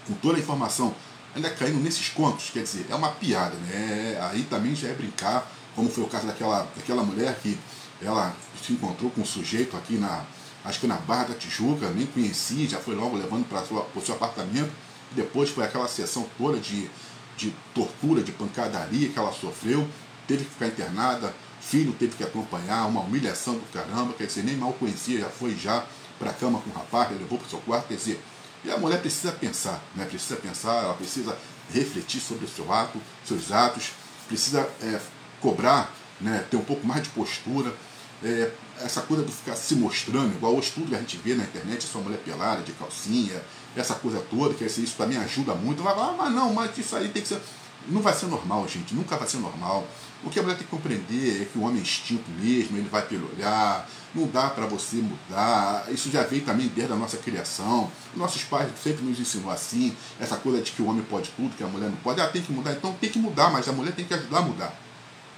com 0.07 0.13
toda 0.13 0.37
a 0.37 0.41
informação, 0.41 0.95
ainda 1.35 1.49
caindo 1.49 1.81
nesses 1.81 2.11
contos, 2.11 2.51
quer 2.51 2.65
dizer, 2.65 2.85
é 2.91 2.95
uma 2.95 3.13
piada, 3.13 3.57
né? 3.57 4.19
Aí 4.31 4.43
também 4.43 4.77
já 4.77 4.89
é 4.89 4.93
brincar, 4.93 5.51
como 5.75 5.89
foi 5.89 6.05
o 6.05 6.07
caso 6.07 6.27
daquela, 6.27 6.69
daquela 6.77 7.03
mulher 7.03 7.39
que 7.43 7.59
ela 8.03 8.37
se 8.63 8.75
encontrou 8.75 9.11
com 9.11 9.23
um 9.23 9.27
sujeito 9.27 9.75
aqui 9.75 9.95
na, 9.95 10.27
acho 10.63 10.79
que 10.79 10.87
na 10.87 10.97
Barra 10.97 11.29
da 11.29 11.35
Tijuca, 11.35 11.89
nem 11.89 12.05
conheci, 12.05 12.69
já 12.69 12.79
foi 12.79 12.95
logo 12.95 13.17
levando 13.17 13.49
para 13.49 13.63
o 13.63 14.05
seu 14.05 14.17
apartamento, 14.17 14.71
depois 15.13 15.51
foi 15.51 15.65
aquela 15.65 15.89
sessão 15.89 16.27
toda 16.37 16.59
de, 16.59 16.91
de 17.37 17.55
tortura, 17.75 18.23
de 18.23 18.33
pancadaria 18.33 19.09
que 19.09 19.19
ela 19.19 19.33
sofreu, 19.33 19.89
teve 20.27 20.45
que 20.45 20.51
ficar 20.51 20.67
internada, 20.67 21.35
filho 21.61 21.93
teve 21.93 22.17
que 22.17 22.25
acompanhar, 22.25 22.87
uma 22.87 23.01
humilhação 23.01 23.55
do 23.55 23.73
caramba, 23.73 24.13
quer 24.15 24.27
dizer, 24.27 24.45
nem 24.45 24.57
mal 24.57 24.73
conhecia, 24.73 25.21
já 25.21 25.29
foi 25.29 25.55
já 25.57 25.85
para 26.19 26.31
a 26.31 26.35
cama 26.35 26.61
com 26.61 26.71
o 26.71 26.73
rapaz, 26.73 27.11
levou 27.11 27.39
para 27.39 27.47
o 27.47 27.51
seu 27.51 27.59
quarto, 27.61 27.89
quer 27.89 27.97
dizer, 27.97 28.23
e 28.65 28.71
a 28.71 28.79
mulher 28.79 29.01
precisa 29.01 29.33
pensar, 29.33 29.83
né? 29.95 30.05
precisa 30.05 30.37
pensar, 30.37 30.83
ela 30.83 30.95
precisa 30.95 31.37
refletir 31.73 32.21
sobre 32.21 32.45
o 32.45 32.49
seu 32.49 32.73
ato, 32.73 33.01
seus 33.25 33.53
atos, 33.53 33.93
precisa 34.27 34.69
é, 34.83 35.01
cobrar, 35.41 35.95
né? 36.21 36.45
ter 36.51 36.57
um 36.57 36.65
pouco 36.65 36.87
mais 36.87 37.03
de 37.03 37.11
postura, 37.11 37.75
é, 38.23 38.51
essa 38.81 39.03
coisa 39.03 39.25
de 39.25 39.33
ficar 39.33 39.57
se 39.57 39.75
mostrando, 39.75 40.35
igual 40.35 40.55
o 40.55 40.61
estudo 40.61 40.89
que 40.89 40.95
a 40.95 40.99
gente 40.99 41.17
vê 41.19 41.35
na 41.35 41.45
internet, 41.45 41.85
sua 41.85 42.01
mulher 42.01 42.19
pelada, 42.19 42.63
de 42.63 42.73
calcinha, 42.73 43.43
essa 43.77 43.95
coisa 43.95 44.21
toda, 44.31 44.55
dizer, 44.55 44.83
isso 44.83 44.97
também 44.97 45.19
ajuda 45.19 45.55
muito, 45.55 45.83
vai 45.83 45.95
falar, 45.95 46.11
ah, 46.11 46.15
mas 46.17 46.33
não, 46.33 46.53
mas 46.53 46.77
isso 46.77 46.97
aí 46.97 47.09
tem 47.09 47.23
que 47.23 47.29
ser. 47.29 47.41
Não 47.89 48.03
vai 48.03 48.13
ser 48.13 48.27
normal, 48.27 48.67
gente, 48.67 48.95
nunca 48.95 49.17
vai 49.17 49.29
ser 49.29 49.37
normal. 49.37 49.87
O 50.25 50.31
que 50.31 50.41
a 50.41 50.43
mulher 50.43 50.57
tem 50.57 50.65
que 50.65 50.71
compreender 50.71 51.43
é 51.43 51.45
que 51.45 51.57
o 51.57 51.63
homem 51.63 51.79
é 51.79 51.83
instinto 51.83 52.29
mesmo, 52.31 52.77
ele 52.77 52.89
vai 52.89 53.03
pelo 53.03 53.31
olhar, 53.33 53.89
não 54.15 54.27
dá 54.27 54.49
para 54.49 54.67
você 54.67 54.97
mudar. 54.97 55.87
Isso 55.89 56.11
já 56.11 56.25
veio 56.25 56.43
também 56.43 56.67
desde 56.69 56.93
a 56.93 56.97
nossa 56.97 57.17
criação. 57.19 57.93
Nossos 58.15 58.43
pais 58.43 58.69
sempre 58.83 59.05
nos 59.05 59.21
ensinou 59.21 59.51
assim, 59.51 59.95
essa 60.19 60.37
coisa 60.37 60.61
de 60.63 60.73
que 60.73 60.83
o 60.83 60.87
homem 60.87 61.05
pode 61.05 61.31
tudo, 61.37 61.55
que 61.55 61.63
a 61.63 61.67
mulher 61.67 61.91
não 61.91 61.97
pode. 61.99 62.21
Ah, 62.21 62.27
tem 62.27 62.43
que 62.43 62.51
mudar, 62.51 62.73
então 62.73 62.93
tem 62.95 63.11
que 63.11 63.19
mudar, 63.19 63.53
mas 63.53 63.69
a 63.69 63.73
mulher 63.73 63.95
tem 63.95 64.05
que 64.05 64.15
ajudar 64.15 64.39
a 64.39 64.43
mudar. 64.43 64.75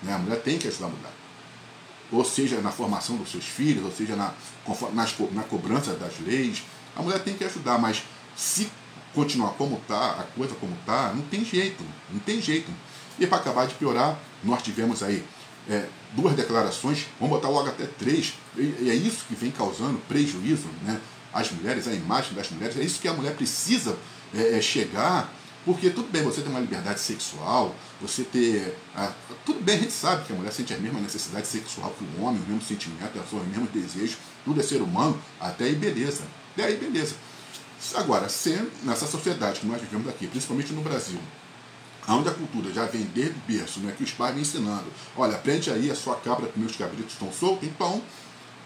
Né? 0.02 0.14
A 0.14 0.18
mulher 0.18 0.40
tem 0.40 0.56
que 0.58 0.68
ajudar 0.68 0.86
a 0.86 0.90
mudar. 0.90 1.12
ou 2.10 2.24
seja 2.24 2.60
na 2.60 2.70
formação 2.70 3.16
dos 3.16 3.30
seus 3.30 3.44
filhos, 3.44 3.84
ou 3.84 3.92
seja 3.92 4.16
na, 4.16 4.32
nas, 4.94 5.14
na 5.32 5.42
cobrança 5.42 5.92
das 5.94 6.18
leis. 6.20 6.62
A 6.96 7.02
mulher 7.02 7.18
tem 7.18 7.34
que 7.34 7.44
ajudar, 7.44 7.78
mas 7.78 8.02
se 8.38 8.70
continuar 9.12 9.50
como 9.54 9.78
está, 9.78 10.12
a 10.12 10.22
coisa 10.36 10.54
como 10.54 10.72
está, 10.74 11.12
não 11.12 11.22
tem 11.22 11.44
jeito, 11.44 11.84
não 12.08 12.20
tem 12.20 12.40
jeito. 12.40 12.70
E 13.18 13.26
para 13.26 13.38
acabar 13.38 13.66
de 13.66 13.74
piorar, 13.74 14.16
nós 14.44 14.62
tivemos 14.62 15.02
aí 15.02 15.24
é, 15.68 15.86
duas 16.12 16.34
declarações, 16.36 17.06
vamos 17.18 17.36
botar 17.36 17.48
logo 17.48 17.68
até 17.68 17.84
três, 17.84 18.34
e 18.56 18.88
é 18.88 18.94
isso 18.94 19.24
que 19.26 19.34
vem 19.34 19.50
causando 19.50 19.98
prejuízo 20.08 20.68
né, 20.84 21.00
às 21.34 21.50
mulheres, 21.50 21.88
a 21.88 21.92
imagem 21.92 22.32
das 22.32 22.48
mulheres, 22.50 22.76
é 22.76 22.82
isso 22.82 23.00
que 23.00 23.08
a 23.08 23.12
mulher 23.12 23.34
precisa 23.34 23.98
é, 24.32 24.56
é 24.56 24.62
chegar, 24.62 25.34
porque 25.64 25.90
tudo 25.90 26.08
bem 26.08 26.22
você 26.22 26.40
ter 26.40 26.48
uma 26.48 26.60
liberdade 26.60 27.00
sexual, 27.00 27.74
você 28.00 28.22
ter. 28.22 28.78
A, 28.94 29.12
tudo 29.44 29.60
bem, 29.60 29.76
a 29.76 29.80
gente 29.80 29.92
sabe 29.92 30.24
que 30.24 30.32
a 30.32 30.36
mulher 30.36 30.52
sente 30.52 30.72
a 30.72 30.78
mesma 30.78 31.00
necessidade 31.00 31.46
sexual 31.46 31.94
que 31.98 32.04
o 32.04 32.22
homem, 32.22 32.40
o 32.40 32.46
mesmo 32.46 32.62
sentimento, 32.62 33.18
os 33.18 33.46
mesmos 33.48 33.68
desejos, 33.70 34.16
tudo 34.44 34.60
é 34.60 34.62
ser 34.62 34.80
humano, 34.80 35.20
até 35.38 35.64
aí 35.64 35.74
beleza. 35.74 36.22
Até 36.54 36.64
aí 36.64 36.76
beleza. 36.76 37.16
Agora, 37.94 38.28
sendo 38.28 38.70
nessa 38.84 39.06
sociedade 39.06 39.60
que 39.60 39.66
nós 39.66 39.80
vivemos 39.80 40.08
aqui, 40.08 40.26
principalmente 40.26 40.72
no 40.72 40.82
Brasil, 40.82 41.20
onde 42.08 42.28
a 42.28 42.32
cultura 42.32 42.72
já 42.72 42.86
vem 42.86 43.04
desde 43.14 43.34
o 43.34 43.42
berço, 43.46 43.80
né, 43.80 43.94
que 43.96 44.02
os 44.02 44.10
pais 44.12 44.34
vêm 44.34 44.42
ensinando, 44.42 44.86
olha, 45.16 45.36
aprende 45.36 45.70
aí 45.70 45.90
a 45.90 45.94
sua 45.94 46.16
cabra 46.16 46.48
que 46.48 46.58
meus 46.58 46.74
cabritos 46.76 47.12
estão 47.12 47.32
soltos, 47.32 47.68
então 47.68 48.02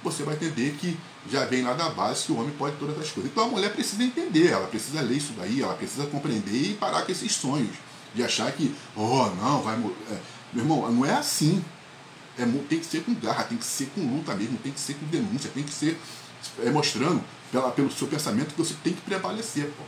você 0.02 0.22
vai 0.22 0.34
entender 0.34 0.76
que 0.80 0.96
já 1.30 1.44
vem 1.44 1.62
lá 1.62 1.74
da 1.74 1.90
base 1.90 2.24
que 2.24 2.32
o 2.32 2.38
homem 2.38 2.52
pode 2.58 2.76
todas 2.76 2.98
as 2.98 3.10
coisas. 3.10 3.30
Então 3.30 3.44
a 3.44 3.48
mulher 3.48 3.72
precisa 3.72 4.02
entender, 4.02 4.48
ela 4.48 4.66
precisa 4.66 5.00
ler 5.00 5.16
isso 5.16 5.32
daí, 5.36 5.62
ela 5.62 5.74
precisa 5.74 6.06
compreender 6.06 6.70
e 6.70 6.74
parar 6.74 7.02
com 7.02 7.12
esses 7.12 7.32
sonhos 7.32 7.76
de 8.14 8.22
achar 8.22 8.50
que, 8.52 8.74
oh, 8.96 9.26
não, 9.40 9.62
vai. 9.62 9.74
É, 9.74 10.18
meu 10.52 10.64
irmão, 10.64 10.90
não 10.90 11.06
é 11.06 11.14
assim. 11.14 11.64
É, 12.38 12.44
tem 12.68 12.78
que 12.78 12.86
ser 12.86 13.02
com 13.04 13.14
garra, 13.14 13.44
tem 13.44 13.58
que 13.58 13.64
ser 13.64 13.90
com 13.94 14.00
luta 14.00 14.34
mesmo, 14.34 14.58
tem 14.58 14.72
que 14.72 14.80
ser 14.80 14.94
com 14.94 15.06
denúncia, 15.06 15.50
tem 15.52 15.62
que 15.62 15.72
ser 15.72 15.98
é, 16.64 16.70
mostrando 16.70 17.22
pela, 17.52 17.70
pelo 17.70 17.92
seu 17.92 18.08
pensamento 18.08 18.54
que 18.54 18.58
você 18.58 18.74
tem 18.82 18.94
que 18.94 19.02
prevalecer, 19.02 19.66
pô. 19.66 19.84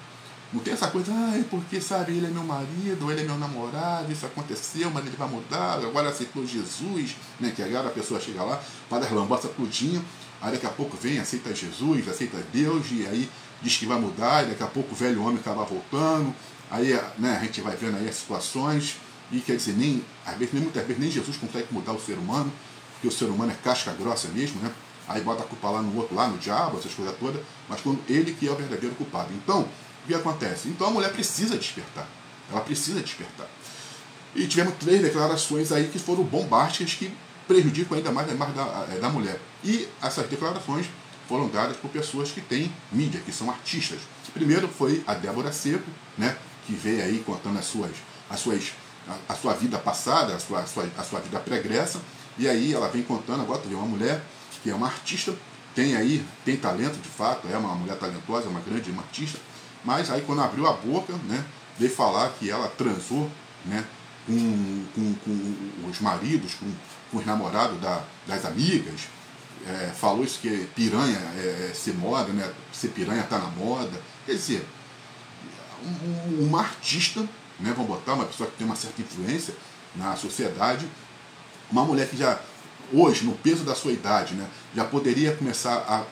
Não 0.52 0.60
tem 0.60 0.74
essa 0.74 0.86
coisa, 0.86 1.10
ah, 1.10 1.42
porque 1.50 1.80
sabe, 1.80 2.12
ele 2.12 2.26
é 2.26 2.30
meu 2.30 2.44
marido, 2.44 3.10
ele 3.10 3.22
é 3.22 3.24
meu 3.24 3.36
namorado, 3.36 4.12
isso 4.12 4.24
aconteceu, 4.24 4.88
mas 4.88 5.04
ele 5.04 5.16
vai 5.16 5.28
mudar, 5.28 5.78
agora 5.78 6.10
aceitou 6.10 6.46
Jesus, 6.46 7.16
né? 7.40 7.52
Que 7.56 7.60
agora 7.60 7.88
a 7.88 7.90
pessoa 7.90 8.20
chega 8.20 8.44
lá, 8.44 8.62
faz 8.88 9.04
as 9.04 9.10
lamboças 9.10 9.50
tudinho, 9.56 10.04
aí 10.40 10.52
daqui 10.52 10.66
a 10.66 10.70
pouco 10.70 10.96
vem, 10.96 11.18
aceita 11.18 11.52
Jesus, 11.52 12.08
aceita 12.08 12.36
Deus, 12.52 12.86
e 12.92 13.04
aí 13.04 13.28
diz 13.60 13.76
que 13.76 13.86
vai 13.86 13.98
mudar, 13.98 14.44
e 14.44 14.50
daqui 14.50 14.62
a 14.62 14.68
pouco 14.68 14.92
o 14.92 14.94
velho 14.94 15.22
homem 15.22 15.38
acaba 15.38 15.64
voltando, 15.64 16.32
aí 16.70 16.92
né, 17.18 17.36
a 17.36 17.44
gente 17.44 17.60
vai 17.60 17.74
vendo 17.74 17.96
aí 17.96 18.08
as 18.08 18.14
situações, 18.14 18.96
e 19.32 19.40
quer 19.40 19.56
dizer, 19.56 19.72
nem, 19.72 20.04
às 20.24 20.36
vezes, 20.36 20.54
nem, 20.54 20.62
muitas 20.62 20.86
vezes 20.86 21.02
nem 21.02 21.10
Jesus 21.10 21.36
consegue 21.36 21.66
mudar 21.72 21.92
o 21.92 22.00
ser 22.00 22.16
humano, 22.16 22.52
porque 22.92 23.08
o 23.08 23.10
ser 23.10 23.24
humano 23.24 23.50
é 23.50 23.56
casca 23.56 23.92
grossa 23.92 24.28
mesmo, 24.28 24.60
né? 24.60 24.70
Aí 25.06 25.20
bota 25.20 25.42
a 25.42 25.46
culpa 25.46 25.70
lá 25.70 25.82
no 25.82 25.96
outro, 25.96 26.14
lá 26.14 26.28
no 26.28 26.38
diabo, 26.38 26.78
essas 26.78 26.94
coisas 26.94 27.14
todas, 27.18 27.40
mas 27.68 27.80
quando 27.80 28.00
ele 28.08 28.32
que 28.32 28.48
é 28.48 28.50
o 28.50 28.56
verdadeiro 28.56 28.94
culpado. 28.94 29.28
Então, 29.34 29.62
o 29.62 30.06
que 30.06 30.14
acontece? 30.14 30.68
Então 30.68 30.86
a 30.86 30.90
mulher 30.90 31.12
precisa 31.12 31.56
despertar. 31.56 32.06
Ela 32.50 32.60
precisa 32.60 33.00
despertar. 33.00 33.46
E 34.34 34.46
tivemos 34.46 34.74
três 34.78 35.00
declarações 35.00 35.72
aí 35.72 35.88
que 35.88 35.98
foram 35.98 36.24
bombásticas 36.24 36.94
que 36.94 37.12
prejudicam 37.46 37.96
ainda 37.96 38.10
mais 38.10 38.28
a 38.28 38.32
imagem 38.32 38.54
da, 38.54 38.86
eh, 38.90 38.98
da 38.98 39.08
mulher. 39.08 39.40
E 39.62 39.88
essas 40.02 40.26
declarações 40.28 40.86
foram 41.28 41.48
dadas 41.48 41.76
por 41.76 41.90
pessoas 41.90 42.30
que 42.30 42.40
têm 42.40 42.72
mídia, 42.90 43.20
que 43.20 43.32
são 43.32 43.50
artistas. 43.50 44.00
Primeiro 44.32 44.68
foi 44.68 45.02
a 45.06 45.14
Débora 45.14 45.52
Seco, 45.52 45.88
né, 46.18 46.36
que 46.66 46.72
veio 46.74 47.02
aí 47.02 47.22
contando 47.24 47.58
as 47.58 47.64
suas, 47.64 47.92
as 48.28 48.40
suas, 48.40 48.72
a, 49.08 49.32
a 49.32 49.36
sua 49.36 49.54
vida 49.54 49.78
passada, 49.78 50.34
a 50.34 50.38
sua, 50.38 50.60
a 50.60 50.66
sua, 50.66 50.88
a 50.98 51.02
sua 51.02 51.20
vida 51.20 51.38
pregressa, 51.38 52.00
e 52.36 52.48
aí 52.48 52.74
ela 52.74 52.88
vem 52.88 53.02
contando, 53.02 53.42
agora 53.42 53.60
tu 53.60 53.68
vê 53.68 53.74
uma 53.74 53.86
mulher 53.86 54.22
que 54.64 54.70
é 54.70 54.74
uma 54.74 54.86
artista, 54.86 55.36
tem 55.74 55.94
aí, 55.94 56.24
tem 56.42 56.56
talento 56.56 56.98
de 56.98 57.08
fato, 57.08 57.46
é 57.48 57.58
uma 57.58 57.74
mulher 57.74 57.98
talentosa, 57.98 58.48
uma 58.48 58.60
grande 58.60 58.90
uma 58.90 59.02
artista, 59.02 59.38
mas 59.84 60.10
aí 60.10 60.22
quando 60.22 60.40
abriu 60.40 60.66
a 60.66 60.72
boca, 60.72 61.12
né, 61.28 61.44
veio 61.78 61.94
falar 61.94 62.30
que 62.30 62.50
ela 62.50 62.66
transou 62.68 63.30
né, 63.66 63.84
com, 64.26 64.84
com, 64.94 65.14
com 65.14 65.88
os 65.88 66.00
maridos, 66.00 66.54
com, 66.54 66.72
com 67.10 67.18
os 67.18 67.26
namorados 67.26 67.78
da, 67.78 68.02
das 68.26 68.46
amigas, 68.46 69.02
é, 69.66 69.92
falou 69.94 70.24
isso 70.24 70.38
que 70.40 70.66
piranha 70.74 71.18
é, 71.36 71.68
é 71.70 71.74
ser 71.74 71.92
moda, 71.94 72.32
né, 72.32 72.50
ser 72.72 72.88
piranha 72.88 73.20
está 73.20 73.38
na 73.38 73.48
moda. 73.48 74.00
Quer 74.24 74.32
dizer, 74.32 74.66
uma 76.40 76.60
artista, 76.60 77.20
né, 77.60 77.74
vamos 77.76 77.86
botar, 77.86 78.14
uma 78.14 78.24
pessoa 78.24 78.48
que 78.48 78.56
tem 78.56 78.66
uma 78.66 78.76
certa 78.76 79.02
influência 79.02 79.54
na 79.94 80.16
sociedade, 80.16 80.88
uma 81.70 81.84
mulher 81.84 82.08
que 82.08 82.16
já, 82.16 82.40
hoje, 82.92 83.24
no 83.24 83.32
peso 83.32 83.64
da 83.64 83.74
sua 83.74 83.92
idade, 83.92 84.34
né, 84.34 84.46
já 84.74 84.84
poderia 84.84 85.34
começar 85.36 85.76
a 85.88 86.04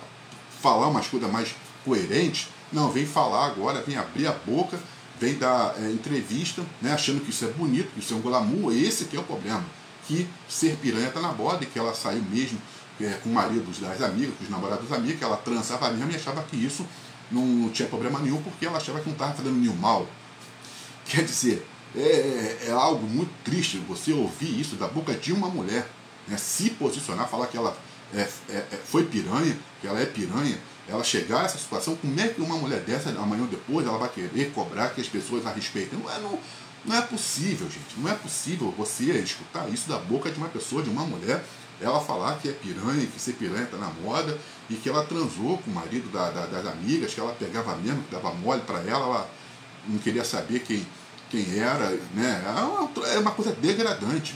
falar 0.60 0.88
umas 0.88 1.06
coisas 1.06 1.30
mais 1.30 1.54
coerentes, 1.84 2.48
não, 2.72 2.90
vem 2.90 3.04
falar 3.04 3.46
agora, 3.46 3.82
vem 3.82 3.96
abrir 3.96 4.26
a 4.26 4.32
boca, 4.32 4.78
vem 5.20 5.34
dar 5.34 5.74
é, 5.78 5.90
entrevista, 5.90 6.64
né, 6.80 6.92
achando 6.92 7.20
que 7.20 7.30
isso 7.30 7.44
é 7.44 7.48
bonito, 7.48 7.92
que 7.92 8.00
isso 8.00 8.14
é 8.14 8.16
um 8.16 8.20
glamour. 8.20 8.72
Esse 8.72 9.04
que 9.04 9.16
é 9.16 9.20
o 9.20 9.24
problema. 9.24 9.64
Que 10.06 10.26
ser 10.48 10.76
piranha 10.76 11.08
está 11.08 11.20
na 11.20 11.34
e 11.60 11.66
que 11.66 11.78
ela 11.78 11.94
saiu 11.94 12.22
mesmo 12.22 12.58
é, 13.00 13.10
com 13.22 13.30
o 13.30 13.32
marido 13.32 13.64
das 13.80 14.00
amigas, 14.00 14.34
com 14.36 14.44
os 14.44 14.50
namorados 14.50 14.88
das 14.88 14.98
amigas, 14.98 15.18
que 15.18 15.24
ela 15.24 15.36
transava 15.36 15.90
mesmo 15.90 16.10
e 16.10 16.16
achava 16.16 16.42
que 16.42 16.56
isso 16.56 16.86
não, 17.30 17.44
não 17.44 17.68
tinha 17.70 17.88
problema 17.88 18.18
nenhum, 18.18 18.42
porque 18.42 18.66
ela 18.66 18.78
achava 18.78 19.00
que 19.00 19.06
não 19.06 19.12
estava 19.12 19.34
fazendo 19.34 19.56
nenhum 19.56 19.76
mal. 19.76 20.08
Quer 21.04 21.24
dizer, 21.24 21.66
é, 21.94 22.00
é, 22.00 22.58
é, 22.68 22.70
algo 22.72 23.06
muito 23.06 23.30
triste 23.44 23.78
você 23.86 24.12
ouvir 24.12 24.58
isso 24.58 24.76
da 24.76 24.86
boca 24.86 25.12
de 25.14 25.32
uma 25.32 25.48
mulher, 25.48 25.88
né, 26.28 26.36
se 26.36 26.70
posicionar, 26.70 27.28
falar 27.28 27.46
que 27.46 27.56
ela 27.56 27.76
é, 28.14 28.28
é, 28.48 28.56
é 28.56 28.80
foi 28.84 29.04
piranha, 29.04 29.56
que 29.80 29.86
ela 29.86 30.00
é 30.00 30.06
piranha, 30.06 30.58
ela 30.88 31.04
chegar 31.04 31.42
a 31.42 31.44
essa 31.44 31.58
situação, 31.58 31.96
como 31.96 32.20
é 32.20 32.28
que 32.28 32.40
uma 32.40 32.56
mulher 32.56 32.80
dessa, 32.80 33.10
amanhã 33.10 33.42
ou 33.42 33.48
depois, 33.48 33.86
ela 33.86 33.98
vai 33.98 34.08
querer 34.08 34.52
cobrar 34.52 34.90
que 34.90 35.00
as 35.00 35.08
pessoas 35.08 35.46
a 35.46 35.52
respeitem? 35.52 35.98
Não 35.98 36.10
é, 36.10 36.18
não, 36.20 36.38
não 36.84 36.96
é 36.96 37.00
possível, 37.00 37.68
gente. 37.70 37.98
Não 37.98 38.10
é 38.10 38.14
possível 38.14 38.74
você 38.76 39.04
escutar 39.18 39.68
isso 39.68 39.88
da 39.88 39.98
boca 39.98 40.30
de 40.30 40.38
uma 40.38 40.48
pessoa, 40.48 40.82
de 40.82 40.90
uma 40.90 41.04
mulher, 41.04 41.44
ela 41.80 42.00
falar 42.00 42.38
que 42.38 42.48
é 42.48 42.52
piranha, 42.52 43.06
que 43.06 43.20
ser 43.20 43.32
piranha 43.34 43.64
está 43.64 43.76
na 43.76 43.88
moda, 43.88 44.38
e 44.68 44.74
que 44.74 44.88
ela 44.88 45.04
transou 45.04 45.58
com 45.58 45.70
o 45.70 45.74
marido 45.74 46.10
da, 46.10 46.30
da, 46.30 46.46
das 46.46 46.66
amigas, 46.66 47.14
que 47.14 47.20
ela 47.20 47.32
pegava 47.32 47.76
mesmo, 47.76 48.02
que 48.02 48.10
dava 48.12 48.32
mole 48.32 48.62
para 48.62 48.80
ela, 48.80 49.04
ela 49.04 49.30
não 49.86 49.98
queria 49.98 50.24
saber 50.24 50.60
quem, 50.60 50.86
quem 51.30 51.58
era, 51.58 51.90
né? 52.14 52.42
É 52.46 52.60
uma, 52.62 53.06
é 53.08 53.18
uma 53.18 53.32
coisa 53.32 53.52
degradante. 53.52 54.34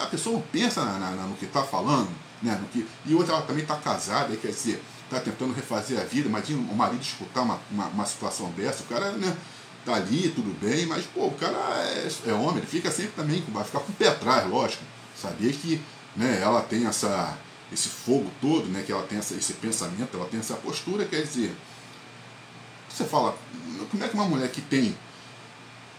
A 0.00 0.06
pessoa 0.06 0.36
não 0.36 0.42
pensa 0.42 0.84
na, 0.84 0.98
na, 0.98 1.22
no 1.26 1.36
que 1.36 1.44
está 1.44 1.62
falando, 1.62 2.10
né? 2.42 2.58
No 2.60 2.66
que, 2.68 2.86
e 3.04 3.14
outra, 3.14 3.34
ela 3.34 3.42
também 3.42 3.62
está 3.62 3.76
casada, 3.76 4.34
quer 4.36 4.48
dizer, 4.48 4.82
está 5.04 5.20
tentando 5.20 5.52
refazer 5.52 6.00
a 6.00 6.04
vida. 6.04 6.28
Imagina 6.28 6.60
o 6.60 6.74
marido 6.74 7.02
escutar 7.02 7.42
uma, 7.42 7.60
uma, 7.70 7.86
uma, 7.86 8.06
situação 8.06 8.50
dessa, 8.52 8.82
o 8.82 8.86
cara 8.86 9.12
né, 9.12 9.36
tá 9.84 9.94
ali, 9.94 10.30
tudo 10.30 10.58
bem, 10.58 10.86
mas 10.86 11.04
pô, 11.06 11.26
o 11.26 11.34
cara 11.34 11.56
é, 11.84 12.08
é, 12.26 12.32
homem, 12.32 12.58
ele 12.58 12.66
fica 12.66 12.90
sempre 12.90 13.12
também, 13.12 13.44
vai 13.48 13.64
ficar 13.64 13.80
com 13.80 13.92
o 13.92 13.94
pé 13.94 14.08
atrás, 14.08 14.48
lógico. 14.48 14.82
Saber 15.14 15.52
que 15.52 15.80
né, 16.16 16.40
ela 16.42 16.62
tem 16.62 16.86
essa, 16.86 17.36
esse 17.72 17.88
fogo 17.88 18.30
todo, 18.40 18.66
né, 18.68 18.82
que 18.84 18.92
ela 18.92 19.02
tem 19.02 19.18
essa, 19.18 19.34
esse 19.34 19.52
pensamento, 19.54 20.16
ela 20.16 20.26
tem 20.26 20.40
essa 20.40 20.54
postura, 20.54 21.04
quer 21.04 21.22
dizer, 21.22 21.54
você 22.88 23.04
fala, 23.04 23.36
como 23.90 24.02
é 24.02 24.08
que 24.08 24.14
uma 24.14 24.24
mulher 24.24 24.50
que 24.50 24.60
tem 24.62 24.96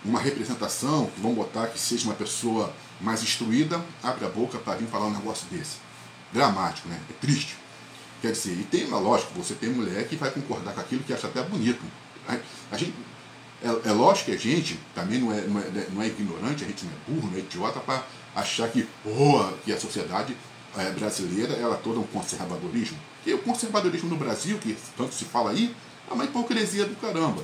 uma 0.04 0.20
representação, 0.20 1.08
que 1.08 1.22
vão 1.22 1.34
botar 1.34 1.68
que 1.68 1.80
seja 1.80 2.06
uma 2.06 2.16
pessoa 2.16 2.74
mais 3.00 3.22
instruída, 3.22 3.84
abre 4.02 4.26
a 4.26 4.30
boca 4.30 4.58
para 4.58 4.78
vir 4.78 4.88
falar 4.88 5.06
um 5.06 5.12
negócio 5.12 5.48
desse? 5.50 5.78
Dramático, 6.32 6.88
né? 6.88 7.00
É 7.10 7.14
triste. 7.14 7.56
Quer 8.22 8.32
dizer, 8.32 8.54
e 8.54 8.64
tem, 8.64 8.88
lógico, 8.88 9.34
você 9.34 9.54
tem 9.56 9.70
mulher 9.70 10.08
que 10.08 10.16
vai 10.16 10.30
concordar 10.30 10.74
com 10.74 10.82
aquilo 10.82 11.04
que 11.04 11.14
acha 11.14 11.28
até 11.28 11.42
bonito. 11.42 11.82
A 12.72 12.78
gente, 12.78 12.94
é, 13.64 13.90
é 13.90 13.92
lógico 13.92 14.32
que 14.32 14.36
a 14.36 14.40
gente 14.40 14.80
também 14.94 15.20
não 15.20 15.32
é, 15.32 15.42
não 15.42 15.60
é, 15.60 15.88
não 15.92 16.02
é 16.02 16.08
ignorante, 16.08 16.64
a 16.64 16.68
gente 16.68 16.86
não 16.86 16.92
é 16.92 16.96
burro, 17.08 17.32
não 17.32 17.38
é 17.38 17.40
idiota 17.40 17.80
para 17.80 18.04
achar 18.36 18.70
que, 18.70 18.88
oh, 19.06 19.54
que 19.64 19.74
a 19.74 19.80
sociedade 19.80 20.36
é, 20.78 20.92
brasileira 20.92 21.54
ela 21.54 21.76
toda 21.76 22.00
um 22.00 22.04
conservadorismo. 22.04 22.98
E 23.26 23.34
o 23.34 23.40
conservadorismo 23.40 24.10
no 24.10 24.16
Brasil, 24.16 24.58
que 24.58 24.78
tanto 24.98 25.14
se 25.14 25.26
fala 25.26 25.52
aí, 25.52 25.76
é 26.10 26.14
uma 26.14 26.24
hipocrisia 26.26 26.86
do 26.86 26.96
caramba. 26.96 27.44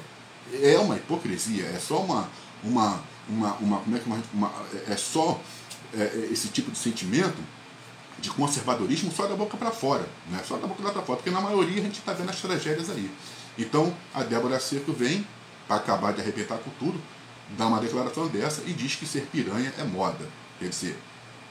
É 0.62 0.78
uma 0.78 0.96
hipocrisia, 0.96 1.66
é 1.66 1.80
só 1.80 2.02
uma. 2.02 2.30
Uma, 2.64 3.02
uma, 3.28 3.54
uma 3.56 3.80
como 3.80 3.96
é 3.96 4.00
que 4.00 4.06
uma, 4.06 4.22
uma 4.34 4.52
é 4.88 4.96
só 4.96 5.40
é, 5.94 6.30
esse 6.32 6.50
tipo 6.50 6.72
de 6.72 6.78
sentimento 6.78 7.38
de 8.20 8.30
conservadorismo 8.32 9.12
só 9.12 9.28
da 9.28 9.36
boca 9.36 9.56
para 9.58 9.72
fora, 9.72 10.08
né? 10.30 10.42
só 10.46 10.58
da 10.58 10.66
boca 10.66 10.82
para 10.82 11.02
fora, 11.04 11.18
porque 11.18 11.30
na 11.30 11.42
maioria 11.42 11.80
a 11.80 11.84
gente 11.84 12.00
está 12.00 12.14
vendo 12.14 12.30
as 12.30 12.42
tragédias 12.42 12.90
aí. 12.90 13.12
Então 13.58 13.94
a 14.14 14.24
Débora 14.24 14.60
Seco 14.60 14.92
vem, 14.92 15.26
para 15.68 15.78
acabar 15.78 16.14
de 16.14 16.22
arrebentar 16.22 16.58
com 16.58 16.72
tudo, 16.80 17.00
dá 17.58 17.68
uma 17.68 17.80
declaração 17.80 18.28
dessa 18.28 18.64
e 18.66 18.74
diz 18.74 18.96
que 18.96 19.06
ser 19.06 19.28
piranha 19.32 19.72
é 19.78 19.84
moda. 19.84 20.28
Quer 20.60 20.70
dizer, 20.70 21.00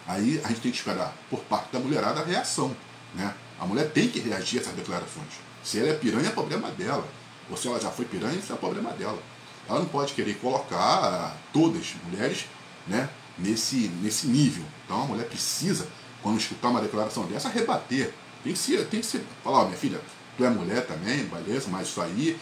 aí 0.07 0.41
a 0.45 0.49
gente 0.49 0.61
tem 0.61 0.73
que 0.73 0.79
esperar 0.79 1.17
por 1.31 1.41
parte 1.41 1.73
da 1.73 1.79
mulherada 1.79 2.21
a 2.21 2.25
reação. 2.25 2.77
Né? 3.15 3.33
A 3.59 3.65
mulher 3.65 3.91
tem 3.91 4.09
que 4.09 4.19
reagir 4.19 4.59
a 4.59 4.63
essas 4.63 4.75
declarações. 4.75 5.41
Se 5.63 5.79
ela 5.79 5.89
é 5.89 5.95
piranha, 5.95 6.29
é 6.29 6.33
problema 6.33 6.71
dela. 6.71 7.07
Ou 7.51 7.57
se 7.57 7.69
ela 7.69 7.81
já 7.81 7.91
foi 7.91 8.05
piranha, 8.05 8.37
isso 8.37 8.53
é 8.53 8.57
problema 8.57 8.91
dela. 8.91 9.19
Ela 9.69 9.81
não 9.81 9.87
pode 9.87 10.13
querer 10.15 10.35
colocar 10.35 11.37
todas 11.53 11.81
as 11.83 11.95
mulheres 12.05 12.47
né, 12.87 13.09
nesse, 13.39 13.89
nesse 14.03 14.27
nível. 14.27 14.65
Então 14.85 15.03
a 15.03 15.07
mulher 15.07 15.27
precisa 15.27 15.87
quando 16.23 16.39
escutar 16.39 16.69
uma 16.69 16.81
declaração 16.81 17.25
dessa, 17.27 17.49
rebater. 17.49 18.13
Tem 18.43 18.53
que 18.53 18.59
ser, 18.59 18.87
tem 18.87 19.01
que 19.01 19.07
ser, 19.07 19.25
falar, 19.43 19.65
minha 19.65 19.77
filha, 19.77 20.01
tu 20.37 20.45
é 20.45 20.51
mulher 20.51 20.87
também, 20.87 21.25
beleza, 21.25 21.69
mas 21.69 21.89
isso 21.89 22.01
aí 22.01 22.39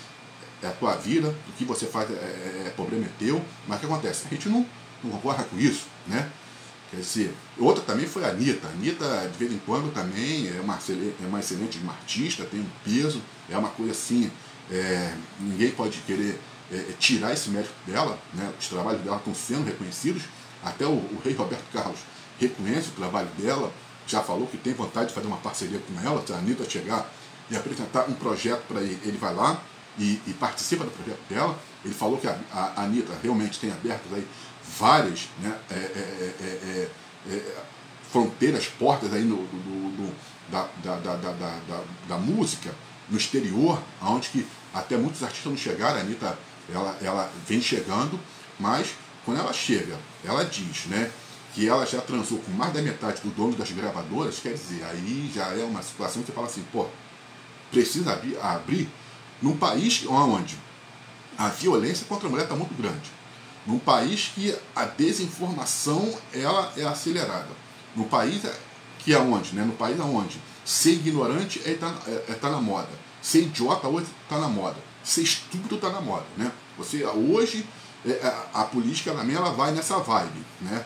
é 0.62 0.66
a 0.66 0.72
tua 0.72 0.94
vida, 0.96 1.34
o 1.48 1.52
que 1.52 1.64
você 1.64 1.86
faz 1.86 2.10
é, 2.10 2.14
é, 2.14 2.64
é 2.66 2.70
problema 2.70 3.04
é 3.04 3.10
teu, 3.18 3.42
mas 3.66 3.76
o 3.76 3.80
que 3.80 3.86
acontece? 3.86 4.26
A 4.26 4.34
gente 4.34 4.48
não, 4.48 4.66
não 5.02 5.10
concorda 5.12 5.44
com 5.44 5.58
isso, 5.58 5.86
né? 6.06 6.30
Quer 6.90 7.00
dizer, 7.00 7.34
outra 7.58 7.82
também 7.82 8.06
foi 8.06 8.24
a 8.24 8.28
Anitta. 8.28 8.68
A 8.68 8.70
Anitta, 8.70 9.30
de 9.32 9.38
vez 9.38 9.52
em 9.52 9.58
quando, 9.58 9.92
também 9.92 10.48
é 10.48 10.60
uma, 10.60 10.78
é 10.78 11.26
uma 11.26 11.40
excelente 11.40 11.80
artista, 11.88 12.44
tem 12.44 12.60
um 12.60 12.70
peso, 12.84 13.20
é 13.48 13.58
uma 13.58 13.70
coisa 13.70 13.92
assim, 13.92 14.30
é, 14.70 15.14
ninguém 15.40 15.70
pode 15.72 15.98
querer 16.06 16.38
é, 16.73 16.76
é, 16.76 16.94
tirar 16.99 17.33
esse 17.33 17.50
mérito 17.50 17.75
dela, 17.87 18.18
né? 18.33 18.52
os 18.59 18.68
trabalhos 18.68 19.02
dela 19.02 19.16
estão 19.16 19.35
sendo 19.35 19.64
reconhecidos, 19.64 20.23
até 20.62 20.87
o, 20.87 20.92
o, 20.92 21.21
rei 21.23 21.35
Roberto 21.35 21.71
Carlos 21.73 22.00
reconhece 22.40 22.88
o 22.88 22.92
trabalho 22.92 23.28
dela, 23.38 23.73
já 24.06 24.23
falou 24.23 24.47
que 24.47 24.56
tem 24.56 24.73
vontade 24.73 25.09
de 25.09 25.14
fazer 25.14 25.26
uma 25.26 25.37
parceria 25.37 25.78
com 25.78 26.00
ela, 26.06 26.25
se 26.26 26.33
a 26.33 26.37
Anitta 26.37 26.68
chegar 26.68 27.11
e 27.50 27.56
apresentar 27.56 28.09
um 28.09 28.14
projeto 28.14 28.62
para 28.66 28.80
ele, 28.80 28.99
ele 29.04 29.18
vai 29.18 29.35
lá 29.35 29.61
e, 29.99 30.21
e, 30.26 30.33
participa 30.33 30.85
do 30.85 30.90
projeto 30.90 31.21
dela. 31.28 31.59
Ele 31.85 31.94
falou 31.94 32.18
que 32.18 32.26
a, 32.26 32.38
a, 32.52 32.83
Anitta 32.83 33.12
realmente 33.23 33.61
tem 33.61 33.71
abertas 33.71 34.12
aí 34.12 34.26
várias 34.78 35.28
né, 35.40 35.56
é, 35.71 35.75
é, 35.75 36.88
é, 37.28 37.54
fronteiras, 38.11 38.66
portas 38.66 39.12
aí 39.12 39.23
no, 39.23 39.37
do, 39.37 39.97
do, 39.97 40.14
da, 40.50 40.68
da, 40.83 40.97
da, 40.97 41.33
da, 41.33 41.85
da, 42.09 42.16
música 42.16 42.75
no 43.09 43.18
exterior, 43.18 43.80
onde 44.00 44.30
que 44.30 44.47
até 44.73 44.97
muitos 44.97 45.23
artistas 45.23 45.50
não 45.50 45.59
chegaram, 45.59 45.99
a 45.99 46.00
Anitta 46.00 46.38
ela, 46.73 46.97
ela 47.02 47.33
vem 47.47 47.61
chegando, 47.61 48.18
mas 48.59 48.94
quando 49.25 49.40
ela 49.40 49.52
chega, 49.52 49.99
ela 50.25 50.44
diz 50.44 50.87
né, 50.87 51.11
que 51.54 51.68
ela 51.68 51.87
já 51.87 52.00
transou 52.00 52.38
com 52.38 52.50
mais 52.52 52.73
da 52.73 52.83
metade 52.83 53.21
do 53.23 53.30
dono 53.30 53.56
das 53.56 53.71
gravadoras, 53.71 54.38
quer 54.38 54.54
dizer, 54.54 54.85
aí 54.85 55.30
já 55.35 55.47
é 55.49 55.64
uma 55.64 55.83
situação 55.83 56.23
que 56.23 56.26
você 56.28 56.33
fala 56.33 56.47
assim, 56.47 56.64
pô, 56.73 56.87
precisa 57.71 58.12
abrir, 58.12 58.38
abrir 58.40 58.88
num 59.40 59.56
país 59.56 60.04
onde 60.06 60.56
a 61.37 61.49
violência 61.49 62.06
contra 62.06 62.28
a 62.28 62.30
mulher 62.30 62.44
está 62.44 62.54
muito 62.54 62.75
grande. 62.75 63.11
Num 63.66 63.78
país 63.78 64.30
que 64.35 64.54
a 64.76 64.85
desinformação 64.85 66.16
ela 66.33 66.73
é 66.76 66.85
acelerada. 66.85 67.49
Num 67.97 68.04
país 68.04 68.42
que 68.99 69.12
é 69.12 69.18
onde? 69.18 69.54
Né? 69.54 69.62
No 69.64 69.73
país 69.73 69.99
onde 70.00 70.40
ser 70.64 70.92
ignorante 70.92 71.61
é 71.64 71.75
tá, 71.75 71.94
é, 72.06 72.25
é 72.28 72.35
tá 72.35 72.50
na 72.50 72.61
moda. 72.61 72.88
Ser 73.23 73.42
idiota 73.42 73.88
hoje 73.88 74.06
está 74.23 74.38
na 74.38 74.49
moda. 74.49 74.76
Ser 75.04 75.23
estúpido 75.23 75.76
está 75.76 75.90
na 75.90 76.00
moda. 76.00 76.25
Né? 76.37 76.50
Você, 76.78 77.04
hoje 77.04 77.64
é, 78.04 78.26
a, 78.52 78.62
a 78.62 78.64
política 78.64 79.12
também 79.12 79.37
ela 79.37 79.50
vai 79.50 79.73
nessa 79.73 79.99
vibe. 79.99 80.44
Né? 80.61 80.84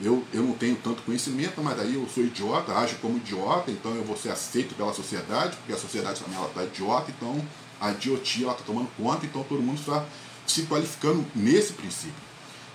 Eu, 0.00 0.24
eu 0.32 0.42
não 0.42 0.52
tenho 0.52 0.76
tanto 0.76 1.02
conhecimento, 1.02 1.60
mas 1.62 1.78
aí 1.80 1.94
eu 1.94 2.08
sou 2.08 2.22
idiota, 2.22 2.72
ajo 2.72 2.96
como 2.96 3.16
idiota, 3.16 3.70
então 3.70 3.94
eu 3.94 4.04
vou 4.04 4.16
ser 4.16 4.30
aceito 4.30 4.74
pela 4.74 4.94
sociedade, 4.94 5.56
porque 5.56 5.72
a 5.72 5.76
sociedade 5.76 6.20
também 6.20 6.40
está 6.44 6.64
idiota, 6.64 7.10
então 7.10 7.44
a 7.80 7.90
idiotia 7.90 8.50
está 8.50 8.62
tomando 8.64 8.88
conta, 8.96 9.26
então 9.26 9.42
todo 9.42 9.60
mundo 9.60 9.78
está 9.78 10.04
se 10.46 10.62
qualificando 10.62 11.26
nesse 11.34 11.72
princípio. 11.72 12.14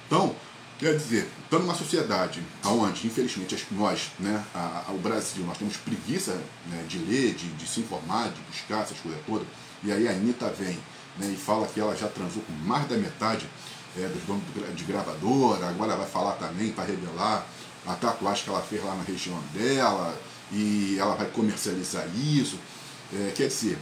Então, 0.05 0.35
quer 0.77 0.97
dizer, 0.97 1.29
estamos 1.43 1.65
numa 1.65 1.75
sociedade 1.77 2.43
onde, 2.65 3.07
infelizmente, 3.07 3.65
nós, 3.71 4.11
né, 4.19 4.43
a, 4.53 4.85
a, 4.89 4.91
o 4.91 4.97
Brasil, 4.97 5.45
nós 5.45 5.57
temos 5.57 5.77
preguiça 5.77 6.33
né, 6.69 6.85
de 6.87 6.97
ler, 6.99 7.33
de, 7.35 7.49
de, 7.51 7.67
se 7.67 7.79
informar, 7.79 8.29
de 8.29 8.41
buscar 8.41 8.81
essas 8.81 8.99
coisas 8.99 9.19
todas, 9.25 9.47
e 9.83 9.91
aí 9.91 10.07
a 10.07 10.11
Anitta 10.11 10.49
vem 10.49 10.79
né, 11.17 11.27
e 11.31 11.35
fala 11.35 11.67
que 11.67 11.79
ela 11.79 11.95
já 11.95 12.07
transou 12.07 12.41
com 12.43 12.53
mais 12.65 12.87
da 12.87 12.95
metade 12.95 13.47
é, 13.97 14.07
dos 14.07 14.23
donos 14.23 14.43
de 14.75 14.83
gravadora, 14.85 15.67
agora 15.67 15.95
vai 15.95 16.07
falar 16.07 16.33
também 16.33 16.71
para 16.71 16.85
revelar 16.85 17.45
a 17.85 17.93
tatuagem 17.93 18.43
que 18.43 18.49
ela 18.49 18.61
fez 18.61 18.83
lá 18.83 18.95
na 18.95 19.03
região 19.03 19.39
dela, 19.53 20.17
e 20.51 20.97
ela 20.99 21.15
vai 21.15 21.27
comercializar 21.27 22.07
isso. 22.15 22.57
É, 23.13 23.31
quer 23.35 23.47
dizer, 23.47 23.77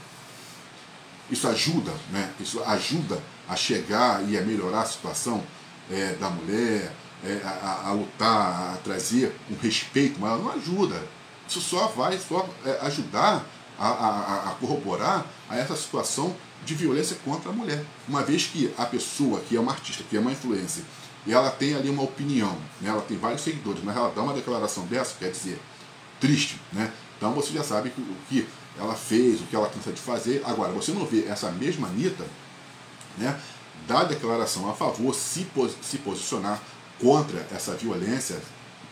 isso 1.30 1.48
ajuda, 1.48 1.94
né? 2.12 2.32
Isso 2.40 2.62
ajuda 2.64 3.22
a 3.48 3.56
chegar 3.56 4.28
e 4.28 4.38
a 4.38 4.42
melhorar 4.42 4.82
a 4.82 4.86
situação 4.86 5.44
é, 5.90 6.14
da 6.14 6.30
mulher, 6.30 6.94
é, 7.24 7.42
a, 7.44 7.90
a, 7.90 7.92
lutar, 7.94 8.74
a 8.74 8.78
trazer 8.84 9.36
um 9.50 9.56
respeito, 9.56 10.20
mas 10.20 10.40
não 10.42 10.52
ajuda. 10.52 11.02
Isso 11.48 11.62
só 11.62 11.88
vai 11.88 12.18
só 12.18 12.48
é, 12.66 12.80
ajudar 12.82 13.46
a, 13.82 13.88
a, 13.88 14.50
a, 14.52 14.56
corroborar 14.56 15.26
a 15.50 15.58
essa 15.58 15.76
situação 15.76 16.36
de 16.64 16.76
violência 16.76 17.18
contra 17.26 17.50
a 17.50 17.54
mulher. 17.54 17.84
Uma 18.08 18.22
vez 18.22 18.46
que 18.46 18.72
a 18.78 18.86
pessoa 18.86 19.40
que 19.42 19.58
é 19.58 19.60
uma 19.60 19.72
artista, 19.72 20.04
que 20.08 20.16
é 20.16 20.20
uma 20.20 20.32
influência, 20.32 20.84
e 21.26 21.34
ela 21.34 21.50
tem 21.50 21.76
ali 21.76 21.90
uma 21.90 22.04
opinião, 22.04 22.56
né? 22.80 22.90
ela 22.90 23.02
tem 23.02 23.18
vários 23.18 23.42
seguidores, 23.42 23.84
mas 23.84 23.96
ela 23.96 24.12
dá 24.16 24.22
uma 24.22 24.34
declaração 24.34 24.86
dessa, 24.86 25.16
quer 25.18 25.32
dizer, 25.32 25.60
triste, 26.20 26.60
né? 26.72 26.92
Então 27.18 27.34
você 27.34 27.54
já 27.54 27.64
sabe 27.64 27.90
que, 27.92 28.16
que 28.30 28.48
ela 28.78 28.96
fez, 28.96 29.42
o 29.42 29.46
que 29.46 29.56
ela 29.56 29.70
pensa 29.70 29.92
de 29.92 30.02
fazer. 30.02 30.42
Agora, 30.46 30.72
você 30.72 30.92
não 30.92 31.06
vê 31.06 31.26
essa 31.26 31.52
mesma 31.52 31.88
Anitta 31.88 32.26
né, 33.18 33.40
dar 33.88 34.06
declaração 34.06 34.70
a 34.70 34.74
favor, 34.74 35.14
se, 35.14 35.48
se 35.82 35.98
posicionar 36.00 36.60
contra 37.00 37.46
essa 37.52 37.76
violência, 37.76 38.42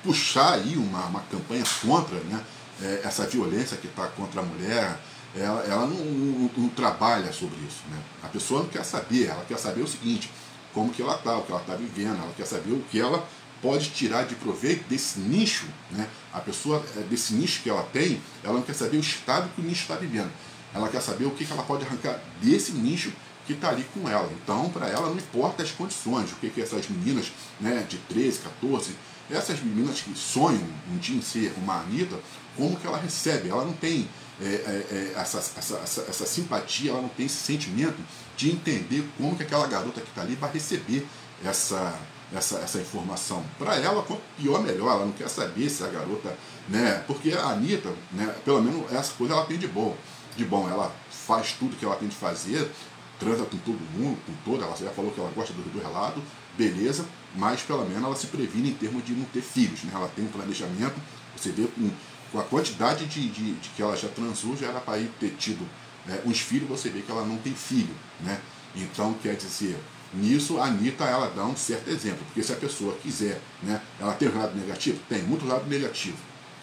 puxar 0.03 0.53
aí 0.53 0.75
uma, 0.77 1.05
uma 1.05 1.21
campanha 1.21 1.63
contra 1.81 2.19
né, 2.21 2.43
é, 2.81 3.01
essa 3.03 3.25
violência 3.25 3.77
que 3.77 3.87
está 3.87 4.07
contra 4.07 4.41
a 4.41 4.43
mulher. 4.43 4.99
Ela, 5.35 5.63
ela 5.63 5.85
não, 5.85 5.95
não, 5.95 6.51
não, 6.57 6.69
trabalha 6.69 7.31
sobre 7.31 7.57
isso. 7.57 7.83
Né? 7.89 8.01
A 8.23 8.27
pessoa 8.27 8.63
não 8.63 8.69
quer 8.69 8.83
saber, 8.83 9.27
ela 9.27 9.45
quer 9.47 9.59
saber 9.59 9.81
o 9.81 9.87
seguinte, 9.87 10.31
como 10.73 10.91
que 10.91 11.01
ela 11.01 11.15
está, 11.15 11.37
o 11.37 11.43
que 11.43 11.51
ela 11.51 11.61
está 11.61 11.75
vivendo, 11.75 12.17
ela 12.17 12.33
quer 12.35 12.45
saber 12.45 12.71
o 12.71 12.81
que 12.89 12.99
ela 12.99 13.27
pode 13.61 13.89
tirar 13.89 14.23
de 14.23 14.35
proveito 14.35 14.87
desse 14.87 15.19
nicho, 15.19 15.67
né? 15.91 16.07
A 16.33 16.39
pessoa, 16.39 16.83
é, 16.95 17.01
desse 17.01 17.33
nicho 17.33 17.61
que 17.61 17.69
ela 17.69 17.83
tem, 17.83 18.21
ela 18.43 18.53
não 18.53 18.61
quer 18.61 18.73
saber 18.73 18.97
o 18.97 19.01
estado 19.01 19.49
que 19.53 19.61
o 19.61 19.63
nicho 19.63 19.81
está 19.81 19.95
vivendo. 19.95 20.31
Ela 20.73 20.87
quer 20.89 21.01
saber 21.01 21.25
o 21.25 21.31
que, 21.31 21.45
ela 21.51 21.63
pode 21.63 21.85
arrancar 21.85 22.19
desse 22.41 22.71
nicho 22.71 23.11
que 23.45 23.53
está 23.53 23.69
ali 23.69 23.85
com 23.93 24.07
ela. 24.07 24.29
Então, 24.43 24.69
para 24.69 24.87
ela, 24.87 25.09
não 25.09 25.17
importa 25.17 25.63
as 25.63 25.71
condições, 25.71 26.31
o 26.31 26.35
que, 26.35 26.49
que 26.49 26.61
essas 26.61 26.87
meninas 26.87 27.31
né, 27.59 27.85
de 27.89 27.97
13, 27.97 28.39
14, 28.39 28.95
essas 29.29 29.59
meninas 29.61 30.01
que 30.01 30.13
sonham 30.15 30.67
um 30.91 30.97
dia 30.97 31.17
em 31.17 31.21
ser 31.21 31.53
uma 31.57 31.81
Anitta, 31.81 32.19
como 32.55 32.75
que 32.75 32.85
ela 32.85 32.97
recebe? 32.97 33.49
Ela 33.49 33.65
não 33.65 33.73
tem 33.73 34.07
é, 34.41 34.45
é, 34.45 34.85
é 34.91 35.13
essa, 35.19 35.37
essa, 35.37 35.77
essa, 35.77 36.01
essa, 36.01 36.25
simpatia, 36.25 36.91
ela 36.91 37.01
não 37.01 37.09
tem 37.09 37.25
esse 37.25 37.37
sentimento 37.37 37.97
de 38.37 38.51
entender 38.51 39.03
como 39.17 39.35
que 39.35 39.43
aquela 39.43 39.67
garota 39.67 40.01
que 40.01 40.09
está 40.09 40.21
ali 40.21 40.35
vai 40.35 40.51
receber 40.51 41.05
essa, 41.43 41.93
essa, 42.33 42.59
essa 42.59 42.79
informação. 42.79 43.43
Para 43.57 43.75
ela, 43.75 44.01
quanto 44.03 44.21
pior, 44.37 44.61
melhor. 44.61 44.91
Ela 44.91 45.05
não 45.05 45.11
quer 45.11 45.29
saber 45.29 45.69
se 45.69 45.83
a 45.83 45.87
garota. 45.87 46.35
Né? 46.67 47.03
Porque 47.07 47.31
a 47.31 47.47
Anitta, 47.47 47.93
né, 48.11 48.33
pelo 48.45 48.61
menos 48.61 48.91
essa 48.93 49.13
coisa 49.13 49.33
ela 49.33 49.45
tem 49.45 49.57
de 49.57 49.67
bom. 49.67 49.95
De 50.35 50.45
bom, 50.45 50.69
ela 50.69 50.93
faz 51.09 51.53
tudo 51.53 51.75
que 51.75 51.83
ela 51.83 51.95
tem 51.95 52.07
de 52.07 52.15
fazer, 52.15 52.71
transa 53.19 53.43
com 53.43 53.57
todo 53.57 53.79
mundo, 53.93 54.17
com 54.25 54.33
toda. 54.51 54.65
Ela 54.65 54.75
já 54.77 54.89
falou 54.91 55.11
que 55.11 55.19
ela 55.19 55.31
gosta 55.31 55.51
do, 55.53 55.63
do 55.63 55.81
relato, 55.81 56.21
beleza, 56.59 57.05
mas 57.35 57.61
pelo 57.61 57.85
menos 57.85 58.03
ela 58.03 58.15
se 58.17 58.27
previne 58.27 58.71
em 58.71 58.73
termos 58.73 59.05
de 59.05 59.13
não 59.13 59.23
ter 59.25 59.41
filhos. 59.41 59.83
Né? 59.83 59.91
Ela 59.93 60.09
tem 60.09 60.25
um 60.25 60.27
planejamento, 60.27 60.95
você 61.35 61.51
vê 61.51 61.65
com, 61.67 61.89
com 62.33 62.39
a 62.39 62.43
quantidade 62.43 63.05
de, 63.05 63.29
de, 63.29 63.53
de, 63.53 63.69
que 63.69 63.81
ela 63.81 63.95
já 63.95 64.09
transou, 64.09 64.57
já 64.57 64.67
era 64.67 64.81
para 64.81 64.99
ir 64.99 65.09
ter 65.17 65.29
tido 65.37 65.65
né, 66.05 66.21
uns 66.25 66.41
filhos, 66.41 66.67
você 66.67 66.89
vê 66.89 67.01
que 67.01 67.09
ela 67.09 67.25
não 67.25 67.37
tem 67.37 67.53
filho. 67.53 67.95
Né? 68.19 68.39
Então, 68.75 69.13
quer 69.23 69.35
dizer, 69.35 69.79
Nisso, 70.11 70.59
a 70.59 70.65
Anitta 70.65 71.03
ela 71.03 71.31
dá 71.35 71.45
um 71.45 71.55
certo 71.55 71.87
exemplo, 71.87 72.25
porque 72.25 72.41
se 72.41 72.51
a 72.51 72.55
pessoa 72.55 72.95
quiser, 72.95 73.39
né, 73.61 73.79
ela 73.99 74.11
tem 74.13 74.27
um 74.27 74.39
lado 74.39 74.57
negativo? 74.57 74.99
Tem, 75.07 75.21
muito 75.21 75.45
lado 75.45 75.69
negativo. 75.69 76.17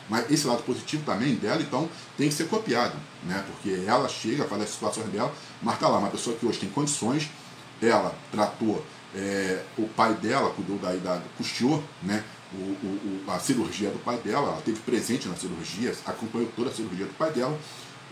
Mas 0.09 0.29
esse 0.31 0.49
lado 0.49 0.65
positivo 0.65 1.05
também 1.05 1.37
dela, 1.37 1.63
então, 1.63 1.89
tem 2.19 2.29
que 2.29 2.35
ser 2.35 2.49
copiado, 2.49 2.97
né? 3.25 3.45
Porque 3.47 3.85
ela 3.87 4.09
chega, 4.09 4.45
faz 4.45 4.63
as 4.63 4.71
situações 4.71 5.09
dela, 5.11 5.33
mas 5.63 5.79
tá 5.79 5.89
lá, 5.89 5.99
uma 5.99 6.11
pessoa 6.11 6.37
que 6.37 6.45
hoje 6.45 6.59
tem 6.59 6.69
condições, 6.69 7.29
ela 7.81 8.15
tratou 8.33 8.85
é, 9.15 9.63
o 9.79 9.89
pai 9.89 10.15
dela, 10.15 10.51
cuidou 10.51 10.79
da 10.79 10.95
idade, 10.95 11.23
custeou, 11.37 11.83
né? 12.03 12.23
O, 12.53 12.57
o, 12.57 13.25
a 13.29 13.39
cirurgia 13.39 13.91
do 13.91 13.99
pai 13.99 14.19
dela, 14.19 14.49
ela 14.49 14.63
teve 14.63 14.79
presente 14.81 15.29
na 15.29 15.35
cirurgia, 15.35 15.93
acompanhou 16.07 16.49
toda 16.55 16.71
a 16.71 16.73
cirurgia 16.73 17.07
do 17.07 17.15
pai 17.15 17.33
dela. 17.33 17.59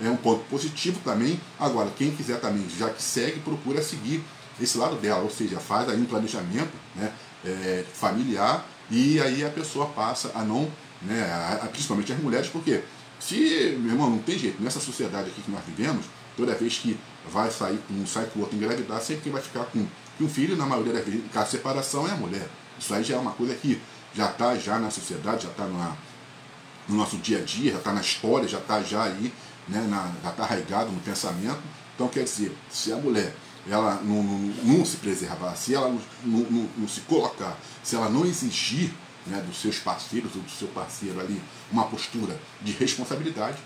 É 0.03 0.11
um 0.11 0.17
ponto 0.17 0.45
positivo 0.47 0.99
também. 1.05 1.41
Agora, 1.59 1.89
quem 1.97 2.11
quiser 2.11 2.41
também, 2.41 2.67
já 2.69 2.91
que 2.91 3.01
segue, 3.01 3.39
procura 3.41 3.81
seguir 3.81 4.25
esse 4.61 4.77
lado 4.77 4.97
dela, 4.97 5.23
ou 5.23 5.31
seja, 5.31 5.59
faz 5.59 5.89
aí 5.89 6.01
um 6.01 6.05
planejamento 6.05 6.73
né, 6.95 7.13
é, 7.45 7.85
familiar 7.93 8.67
e 8.91 9.21
aí 9.21 9.45
a 9.45 9.51
pessoa 9.51 9.87
passa 9.87 10.31
a 10.35 10.43
não, 10.43 10.71
né, 11.03 11.23
a, 11.25 11.65
a, 11.65 11.69
principalmente 11.69 12.13
as 12.13 12.19
mulheres, 12.19 12.49
porque 12.49 12.83
se, 13.19 13.77
meu 13.81 13.93
irmão, 13.93 14.11
não 14.11 14.19
tem 14.19 14.39
jeito, 14.39 14.63
nessa 14.63 14.81
sociedade 14.81 15.31
aqui 15.31 15.43
que 15.43 15.51
nós 15.51 15.63
vivemos, 15.67 16.07
toda 16.37 16.55
vez 16.55 16.79
que 16.79 16.99
vai 17.31 17.51
sair 17.51 17.79
um 17.91 18.07
sai 18.07 18.27
com 18.27 18.41
o 18.41 18.43
outro 18.43 18.57
engravidar, 18.57 19.01
sempre 19.01 19.23
quem 19.23 19.33
vai 19.33 19.43
ficar 19.43 19.65
com, 19.67 19.87
com 20.19 20.25
um 20.25 20.29
filho, 20.29 20.57
na 20.57 20.67
maioria 20.67 20.93
das 20.93 21.05
vezes, 21.05 21.23
caso 21.33 21.51
separação, 21.51 22.09
é 22.09 22.13
a 22.13 22.17
mulher. 22.17 22.49
Isso 22.79 22.93
aí 22.95 23.03
já 23.05 23.17
é 23.17 23.19
uma 23.19 23.33
coisa 23.33 23.55
que 23.55 23.81
já 24.15 24.31
está 24.31 24.57
já 24.57 24.79
na 24.79 24.91
sociedade, 24.91 25.45
já 25.45 25.51
está 25.51 25.67
no 25.67 26.97
nosso 26.97 27.17
dia 27.17 27.39
a 27.39 27.41
dia, 27.41 27.73
já 27.73 27.79
está 27.79 27.93
na 27.93 28.01
história, 28.01 28.49
já 28.49 28.59
está 28.59 28.83
já 28.83 29.05
aí, 29.05 29.33
né, 29.69 29.87
na, 29.89 30.11
já 30.23 30.31
está 30.31 30.45
arraigado 30.45 30.91
no 30.91 31.01
pensamento. 31.01 31.61
Então, 31.95 32.09
quer 32.09 32.25
dizer, 32.25 32.57
se 32.71 32.93
a 32.93 32.97
mulher 32.97 33.35
ela 33.69 34.01
não, 34.03 34.23
não, 34.23 34.39
não 34.63 34.85
se 34.85 34.99
preservar, 34.99 35.55
se 35.57 35.75
ela 35.75 35.89
não, 35.89 36.39
não, 36.41 36.71
não, 36.77 36.89
se 36.89 37.01
colocar, 37.03 37.59
se 37.83 37.97
ela 37.97 38.09
não 38.09 38.27
exigir 38.27 38.91
né, 39.27 39.43
dos 39.47 39.61
seus 39.61 39.79
parceiros 39.79 40.35
ou 40.37 40.43
do 40.43 40.51
seu 40.51 40.69
parceiro 40.69 41.19
ali 41.19 41.41
uma 41.73 41.85
postura 41.87 42.39
de 42.61 42.73
responsabilidade, 42.73 43.59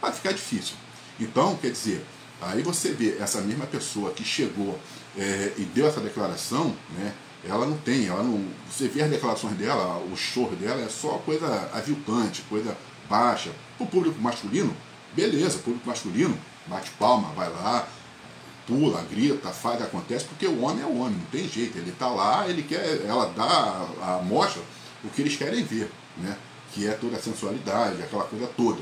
vai 0.00 0.10
ficar 0.12 0.32
difícil. 0.32 0.74
Então, 1.20 1.56
quer 1.56 1.70
dizer, 1.70 2.04
aí 2.40 2.62
você 2.62 2.92
vê 2.92 3.18
essa 3.18 3.40
mesma 3.42 3.66
pessoa 3.66 4.12
que 4.12 4.24
chegou 4.24 4.78
é, 5.16 5.52
e 5.58 5.62
deu 5.64 5.86
essa 5.86 6.00
declaração, 6.00 6.74
né, 6.96 7.12
ela 7.44 7.66
não 7.66 7.76
tem, 7.78 8.06
ela 8.06 8.22
não. 8.22 8.44
Você 8.70 8.88
vê 8.88 9.02
as 9.02 9.10
declarações 9.10 9.56
dela, 9.56 9.98
o 9.98 10.16
choro 10.16 10.54
dela 10.56 10.80
é 10.80 10.88
só 10.88 11.18
coisa 11.18 11.70
aviltante, 11.72 12.42
coisa 12.48 12.76
baixa. 13.08 13.50
O 13.78 13.86
público 13.86 14.20
masculino, 14.20 14.74
beleza, 15.12 15.56
o 15.56 15.62
público 15.62 15.88
masculino 15.88 16.38
bate 16.66 16.90
palma, 16.92 17.30
vai 17.34 17.50
lá, 17.50 17.88
pula, 18.66 19.02
grita, 19.10 19.50
faz, 19.50 19.82
acontece, 19.82 20.24
porque 20.24 20.46
o 20.46 20.62
homem 20.62 20.82
é 20.82 20.86
o 20.86 20.98
homem, 20.98 21.18
não 21.18 21.26
tem 21.26 21.48
jeito. 21.48 21.76
Ele 21.76 21.90
está 21.90 22.08
lá, 22.08 22.48
ele 22.48 22.62
quer, 22.62 23.04
ela 23.06 23.26
dá 23.26 23.88
a 24.00 24.22
mostra 24.22 24.62
o 25.02 25.08
que 25.08 25.22
eles 25.22 25.36
querem 25.36 25.64
ver, 25.64 25.90
né? 26.16 26.36
Que 26.72 26.86
é 26.86 26.92
toda 26.92 27.16
a 27.16 27.20
sensualidade, 27.20 28.02
aquela 28.02 28.24
coisa 28.24 28.46
toda. 28.56 28.80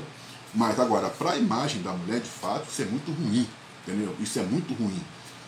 Mas 0.53 0.79
agora, 0.79 1.09
para 1.09 1.31
a 1.31 1.37
imagem 1.37 1.81
da 1.81 1.91
mulher, 1.93 2.19
de 2.19 2.29
fato, 2.29 2.67
isso 2.69 2.81
é 2.81 2.85
muito 2.85 3.11
ruim, 3.11 3.47
entendeu? 3.85 4.15
Isso 4.19 4.37
é 4.37 4.43
muito 4.43 4.73
ruim. 4.73 5.01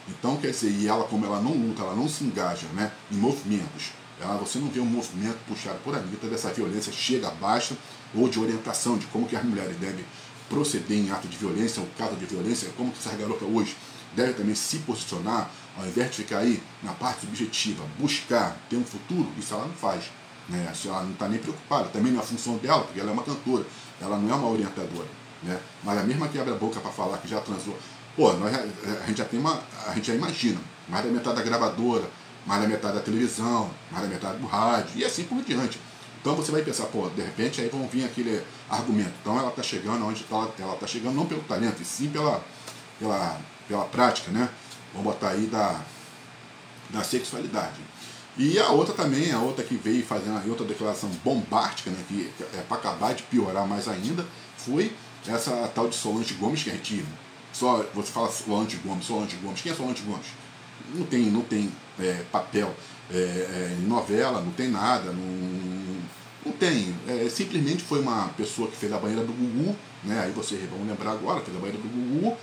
Então, 0.07 0.37
quer 0.37 0.51
dizer, 0.51 0.69
e 0.69 0.87
ela, 0.87 1.05
como 1.05 1.25
ela 1.25 1.41
não 1.41 1.53
luta, 1.53 1.81
ela 1.81 1.95
não 1.95 2.09
se 2.09 2.23
engaja 2.23 2.67
né, 2.73 2.91
em 3.11 3.15
movimentos, 3.15 3.91
ela, 4.19 4.37
você 4.37 4.59
não 4.59 4.69
vê 4.69 4.79
um 4.79 4.85
movimento 4.85 5.37
puxado 5.47 5.79
por 5.83 5.95
Anitta 5.95 6.27
dessa 6.27 6.49
violência 6.49 6.91
chega 6.91 7.27
abaixo 7.27 7.77
ou 8.13 8.29
de 8.29 8.39
orientação 8.39 8.97
de 8.97 9.05
como 9.07 9.27
que 9.27 9.35
as 9.35 9.43
mulheres 9.43 9.75
devem 9.77 10.05
proceder 10.49 10.97
em 10.97 11.11
ato 11.11 11.27
de 11.27 11.37
violência 11.37 11.81
ou 11.81 11.87
caso 11.97 12.15
de 12.15 12.25
violência, 12.25 12.69
como 12.77 12.91
que 12.91 12.99
essa 12.99 13.15
garota 13.17 13.45
hoje 13.45 13.75
deve 14.15 14.33
também 14.33 14.55
se 14.55 14.79
posicionar, 14.79 15.49
ao 15.77 15.85
invés 15.85 16.11
de 16.11 16.17
ficar 16.17 16.39
aí 16.39 16.61
na 16.83 16.93
parte 16.93 17.21
subjetiva, 17.21 17.83
buscar 17.97 18.55
ter 18.69 18.75
um 18.75 18.83
futuro, 18.83 19.27
isso 19.37 19.53
ela 19.53 19.65
não 19.65 19.73
faz. 19.73 20.05
Né? 20.47 20.71
Ela 20.85 21.03
não 21.03 21.11
está 21.11 21.27
nem 21.27 21.39
preocupada, 21.39 21.89
também 21.89 22.11
não 22.11 22.19
é 22.19 22.23
a 22.23 22.25
função 22.25 22.57
dela, 22.57 22.83
porque 22.83 22.99
ela 22.99 23.09
é 23.09 23.13
uma 23.13 23.23
cantora, 23.23 23.65
ela 23.99 24.17
não 24.17 24.29
é 24.29 24.35
uma 24.35 24.49
orientadora. 24.49 25.07
Né? 25.41 25.59
Mas 25.83 25.97
a 25.97 26.03
mesma 26.03 26.27
que 26.27 26.37
abre 26.37 26.53
a 26.53 26.57
boca 26.57 26.79
para 26.79 26.91
falar 26.91 27.17
que 27.17 27.27
já 27.27 27.39
transou, 27.41 27.77
pô, 28.15 28.33
nós, 28.33 28.53
a 28.53 29.05
gente 29.07 29.17
já 29.17 29.25
tem 29.25 29.39
uma. 29.39 29.61
A 29.87 29.93
gente 29.93 30.07
já 30.07 30.15
imagina, 30.15 30.59
mais 30.87 31.05
da 31.05 31.11
metade 31.11 31.35
da 31.37 31.41
gravadora, 31.41 32.09
mais 32.45 32.61
da 32.61 32.67
metade 32.67 32.95
da 32.95 33.01
televisão, 33.01 33.69
mais 33.91 34.03
da 34.03 34.09
metade 34.09 34.37
do 34.37 34.45
rádio, 34.45 34.91
e 34.95 35.05
assim 35.05 35.23
por 35.23 35.41
diante. 35.43 35.79
Então 36.21 36.35
você 36.35 36.51
vai 36.51 36.61
pensar, 36.61 36.85
pô, 36.85 37.09
de 37.09 37.21
repente 37.21 37.59
aí 37.59 37.67
vão 37.67 37.87
vir 37.87 38.05
aquele 38.05 38.41
argumento. 38.69 39.13
Então 39.21 39.37
ela 39.37 39.49
está 39.49 39.61
chegando 39.61 40.05
onde 40.05 40.23
tá, 40.23 40.47
ela 40.57 40.73
está 40.73 40.87
chegando, 40.87 41.15
não 41.15 41.25
pelo 41.25 41.41
talento, 41.41 41.81
e 41.81 41.85
sim 41.85 42.09
pela, 42.09 42.41
pela, 42.97 43.37
pela 43.67 43.85
prática, 43.85 44.31
né? 44.31 44.49
Vamos 44.93 45.11
botar 45.13 45.31
aí 45.31 45.47
da, 45.47 45.81
da 46.91 47.03
sexualidade. 47.03 47.81
E 48.37 48.57
a 48.57 48.69
outra 48.69 48.93
também, 48.95 49.31
a 49.31 49.39
outra 49.39 49.63
que 49.63 49.75
veio 49.75 50.03
fazendo 50.03 50.49
outra 50.49 50.65
declaração 50.65 51.09
bombástica, 51.23 51.91
né, 51.91 51.97
que 52.07 52.31
é 52.57 52.61
para 52.61 52.77
acabar 52.77 53.13
de 53.13 53.23
piorar 53.23 53.67
mais 53.67 53.87
ainda, 53.87 54.25
foi 54.57 54.95
essa 55.27 55.69
tal 55.75 55.87
de 55.87 55.95
Solange 55.95 56.33
Gomes 56.35 56.63
que 56.63 56.71
a 56.71 56.73
gente 56.73 57.05
só 57.53 57.85
você 57.93 58.11
fala 58.11 58.31
Solange 58.31 58.77
Gomes, 58.77 59.05
Solange 59.05 59.37
Gomes, 59.37 59.61
quem 59.61 59.71
é 59.71 59.75
Solange 59.75 60.01
Gomes? 60.03 60.27
Não 60.93 61.05
tem, 61.05 61.25
não 61.27 61.41
tem 61.41 61.71
é, 61.99 62.23
papel 62.31 62.75
é, 63.09 63.15
é, 63.15 63.77
em 63.79 63.85
novela, 63.85 64.41
não 64.41 64.51
tem 64.51 64.67
nada, 64.67 65.11
não, 65.11 66.03
não 66.45 66.51
tem. 66.51 66.93
É, 67.07 67.29
simplesmente 67.29 67.83
foi 67.83 68.01
uma 68.01 68.27
pessoa 68.29 68.67
que 68.67 68.75
fez 68.75 68.91
a 68.91 68.97
banheira 68.97 69.23
do 69.23 69.31
Gugu, 69.31 69.75
né? 70.03 70.21
Aí 70.25 70.31
vocês 70.31 70.61
vão 70.69 70.85
lembrar 70.85 71.11
agora, 71.11 71.39
fez 71.41 71.55
a 71.55 71.59
banheira 71.59 71.81
do 71.81 71.87
Gugu 71.87 72.35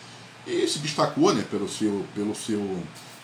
e 0.46 0.66
se 0.66 0.78
destacou, 0.78 1.34
né? 1.34 1.44
Pelo 1.50 1.68
seu, 1.68 2.06
pelo 2.14 2.34
seu, 2.34 2.82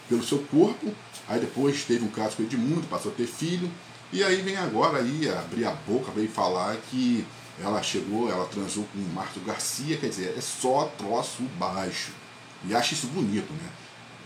pelo 0.09 0.22
seu 0.22 0.38
corpo 0.51 0.92
Aí 1.29 1.40
depois 1.40 1.85
teve 1.85 2.05
um 2.05 2.09
caso 2.09 2.37
com 2.37 2.42
o 2.42 2.46
Edmundo, 2.46 2.87
passou 2.87 3.11
a 3.11 3.14
ter 3.14 3.27
filho. 3.27 3.70
E 4.12 4.22
aí 4.22 4.40
vem 4.42 4.57
agora 4.57 4.99
aí 4.99 5.29
abrir 5.29 5.64
a 5.64 5.72
boca, 5.72 6.12
veio 6.12 6.29
falar 6.29 6.77
que 6.90 7.27
ela 7.62 7.83
chegou, 7.83 8.31
ela 8.31 8.47
transou 8.47 8.85
com 8.92 8.99
o 8.99 9.14
Márcio 9.14 9.40
Garcia, 9.42 9.97
quer 9.97 10.09
dizer, 10.09 10.35
é 10.37 10.40
só 10.40 10.90
troço 10.99 11.42
baixo. 11.59 12.12
E 12.64 12.75
acho 12.75 12.95
isso 12.95 13.07
bonito, 13.09 13.53
né? 13.53 13.71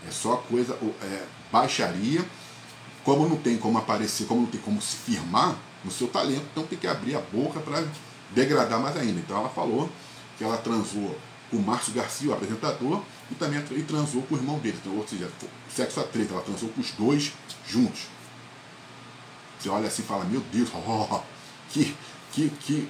É 0.07 0.11
só 0.11 0.37
coisa, 0.37 0.77
é, 1.01 1.23
baixaria. 1.51 2.25
Como 3.03 3.27
não 3.27 3.37
tem 3.37 3.57
como 3.57 3.77
aparecer, 3.77 4.25
como 4.25 4.41
não 4.41 4.47
tem 4.47 4.61
como 4.61 4.81
se 4.81 4.95
firmar 4.95 5.57
no 5.83 5.91
seu 5.91 6.07
talento, 6.07 6.45
então 6.51 6.63
tem 6.65 6.77
que 6.77 6.87
abrir 6.87 7.15
a 7.15 7.19
boca 7.19 7.59
para 7.59 7.83
degradar 8.31 8.79
mais 8.79 8.95
ainda. 8.97 9.19
Então 9.19 9.37
ela 9.37 9.49
falou 9.49 9.89
que 10.37 10.43
ela 10.43 10.57
transou 10.57 11.17
com 11.49 11.57
o 11.57 11.61
Márcio 11.61 11.93
Garcia, 11.93 12.29
o 12.29 12.33
apresentador, 12.33 13.01
e 13.29 13.35
também 13.35 13.59
e 13.71 13.83
transou 13.83 14.21
com 14.23 14.35
o 14.35 14.37
irmão 14.37 14.59
dele. 14.59 14.77
Então, 14.81 14.97
ou 14.97 15.07
seja, 15.07 15.29
sexo 15.73 15.99
a 15.99 16.03
três, 16.03 16.31
ela 16.31 16.41
transou 16.41 16.69
com 16.69 16.81
os 16.81 16.91
dois 16.91 17.33
juntos. 17.67 18.07
Você 19.59 19.69
olha 19.69 19.87
assim 19.87 20.01
e 20.01 20.05
fala, 20.05 20.23
meu 20.25 20.41
Deus, 20.51 20.69
oh, 20.73 21.19
que, 21.69 21.95
que, 22.31 22.49
que, 22.49 22.89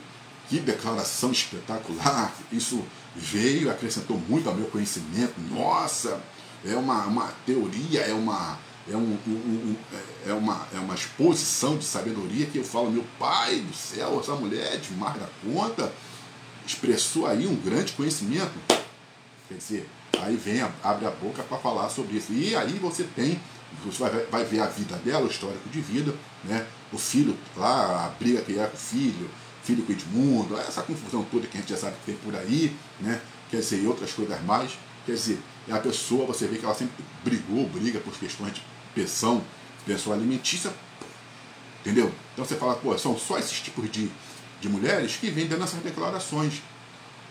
que 0.52 0.60
declaração 0.60 1.32
espetacular. 1.32 2.36
Isso 2.52 2.84
veio, 3.16 3.72
acrescentou 3.72 4.18
muito 4.28 4.50
ao 4.50 4.54
meu 4.54 4.66
conhecimento. 4.66 5.34
Nossa, 5.50 6.22
é 6.66 6.76
uma, 6.76 7.06
uma 7.06 7.28
teoria, 7.46 8.02
é 8.02 8.14
uma, 8.14 8.60
é, 8.92 8.98
um, 8.98 9.18
um, 9.26 9.32
um, 9.32 9.76
é, 10.28 10.34
uma, 10.34 10.68
é 10.76 10.78
uma 10.78 10.94
exposição 10.94 11.78
de 11.78 11.86
sabedoria 11.86 12.48
que 12.48 12.58
eu 12.58 12.66
falo, 12.66 12.92
meu 12.92 13.06
pai 13.18 13.62
do 13.62 13.74
céu, 13.74 14.20
essa 14.20 14.36
mulher 14.36 14.74
é 14.74 14.78
demais 14.78 15.18
da 15.18 15.30
conta, 15.42 15.90
expressou 16.68 17.28
aí 17.28 17.48
um 17.48 17.56
grande 17.56 17.94
conhecimento. 17.94 18.52
Quer 19.48 19.56
dizer, 19.56 19.90
Aí 20.20 20.36
vem, 20.36 20.62
abre 20.84 21.06
a 21.06 21.12
boca 21.12 21.42
para 21.44 21.58
falar 21.58 21.90
sobre 21.90 22.18
isso. 22.18 22.34
E 22.34 22.56
aí 22.56 22.74
você 22.74 23.04
tem, 23.04 23.40
você 23.84 23.98
vai, 23.98 24.26
vai 24.26 24.46
ver 24.46 24.60
a 24.60 24.68
vida 24.68 24.96
dela, 24.98 25.26
o 25.26 25.28
histórico 25.28 25.68
de 25.70 25.82
vida, 25.82 26.14
né? 26.44 26.66
o 26.92 26.98
filho 26.98 27.38
lá, 27.56 28.06
a 28.06 28.10
briga 28.10 28.42
que 28.42 28.60
é 28.60 28.68
com 28.68 28.76
o 28.76 28.80
filho, 28.80 29.30
filho 29.64 29.84
com 29.84 29.92
Edmundo, 29.92 30.58
essa 30.58 30.82
confusão 30.82 31.24
toda 31.24 31.48
que 31.48 31.58
a 31.58 31.62
gente 31.62 31.70
já 31.70 31.78
sabe 31.78 31.96
que 31.98 32.12
tem 32.12 32.16
por 32.16 32.36
aí, 32.36 32.76
né? 33.00 33.22
quer 33.50 33.58
dizer, 33.58 33.84
e 33.84 33.88
outras 33.88 34.12
coisas 34.14 34.42
mais. 34.44 34.72
Quer 35.06 35.14
dizer, 35.14 35.40
a 35.70 35.78
pessoa, 35.78 36.26
você 36.26 36.48
vê 36.48 36.58
que 36.58 36.66
ela 36.66 36.74
sempre 36.74 37.04
brigou, 37.24 37.68
briga 37.68 38.00
por 38.00 38.14
questões 38.14 38.54
de 38.54 38.64
pensão, 38.96 39.44
pensão 39.86 40.14
alimentícia, 40.14 40.72
entendeu? 41.82 42.12
Então 42.34 42.46
você 42.46 42.56
fala, 42.56 42.76
pô, 42.76 42.98
são 42.98 43.18
só 43.18 43.38
esses 43.38 43.60
tipos 43.60 43.90
de, 43.92 44.10
de 44.60 44.70
mulheres 44.70 45.18
que 45.18 45.30
vêm 45.30 45.48
dando 45.48 45.64
essas 45.64 45.82
declarações. 45.82 46.62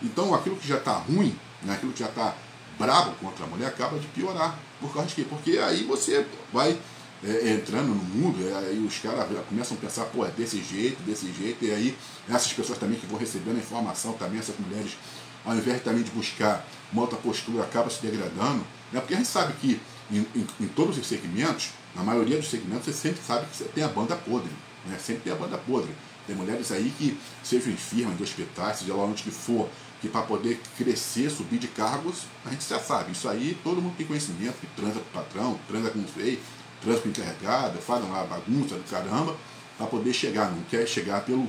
Então 0.01 0.33
aquilo 0.33 0.55
que 0.55 0.67
já 0.67 0.77
está 0.77 0.93
ruim, 0.93 1.35
né, 1.63 1.73
aquilo 1.73 1.91
que 1.93 1.99
já 1.99 2.07
está 2.07 2.35
brabo 2.77 3.13
contra 3.15 3.45
a 3.45 3.47
mulher 3.47 3.67
acaba 3.67 3.97
de 3.97 4.07
piorar. 4.07 4.57
Por 4.79 4.93
causa 4.93 5.07
de 5.09 5.15
quê? 5.15 5.25
Porque 5.27 5.57
aí 5.57 5.83
você 5.83 6.25
vai 6.51 6.77
é, 7.23 7.53
entrando 7.53 7.89
no 7.89 8.03
mundo, 8.03 8.47
é, 8.47 8.53
aí 8.53 8.79
os 8.79 8.97
caras 8.97 9.27
começam 9.47 9.77
a 9.77 9.79
pensar, 9.79 10.05
pô, 10.05 10.25
é 10.25 10.29
desse 10.31 10.61
jeito, 10.61 11.01
desse 11.03 11.31
jeito, 11.31 11.63
e 11.63 11.71
aí 11.71 11.97
essas 12.27 12.51
pessoas 12.53 12.77
também 12.77 12.99
que 12.99 13.05
vão 13.05 13.19
recebendo 13.19 13.57
a 13.57 13.59
informação, 13.59 14.13
também 14.13 14.39
essas 14.39 14.57
mulheres, 14.57 14.97
ao 15.45 15.55
invés 15.55 15.83
também 15.83 16.03
de 16.03 16.11
buscar 16.11 16.65
uma 16.91 17.03
outra 17.03 17.17
postura, 17.17 17.63
acaba 17.63 17.89
se 17.89 18.01
degradando, 18.01 18.65
né? 18.91 18.99
porque 18.99 19.13
a 19.13 19.17
gente 19.17 19.29
sabe 19.29 19.53
que 19.61 19.79
em, 20.11 20.25
em, 20.35 20.47
em 20.59 20.67
todos 20.67 20.97
os 20.97 21.07
segmentos, 21.07 21.69
na 21.95 22.03
maioria 22.03 22.37
dos 22.37 22.49
segmentos, 22.49 22.85
você 22.85 22.93
sempre 22.93 23.21
sabe 23.21 23.45
que 23.45 23.57
você 23.57 23.65
tem 23.65 23.83
a 23.83 23.87
banda 23.87 24.15
podre, 24.15 24.51
né? 24.85 24.97
sempre 24.99 25.23
tem 25.23 25.33
a 25.33 25.35
banda 25.35 25.57
podre. 25.57 25.91
Tem 26.27 26.35
mulheres 26.35 26.71
aí 26.71 26.93
que, 26.97 27.17
sejam 27.43 27.73
em 27.73 27.75
firmas, 27.75 28.15
de 28.15 28.23
hospitais, 28.23 28.79
seja 28.79 28.93
lá 28.93 29.03
onde 29.03 29.23
que 29.23 29.31
for, 29.31 29.67
que 29.99 30.07
para 30.07 30.21
poder 30.21 30.59
crescer, 30.77 31.29
subir 31.29 31.59
de 31.59 31.67
cargos, 31.67 32.23
a 32.45 32.49
gente 32.49 32.67
já 32.67 32.79
sabe. 32.79 33.11
Isso 33.11 33.27
aí 33.27 33.57
todo 33.63 33.81
mundo 33.81 33.95
tem 33.97 34.05
conhecimento, 34.05 34.55
que 34.59 34.67
transa 34.75 34.99
com 34.99 34.99
o 34.99 35.23
patrão, 35.23 35.59
transa 35.67 35.89
com 35.89 35.99
o 35.99 36.07
feio, 36.07 36.39
transa 36.81 37.01
com 37.01 37.07
o 37.07 37.11
encarregado, 37.11 37.79
fazem 37.79 38.09
lá 38.09 38.23
bagunça 38.23 38.75
do 38.75 38.89
caramba, 38.89 39.35
para 39.77 39.87
poder 39.87 40.13
chegar, 40.13 40.51
não 40.51 40.61
quer 40.63 40.87
chegar 40.87 41.21
pelo, 41.21 41.47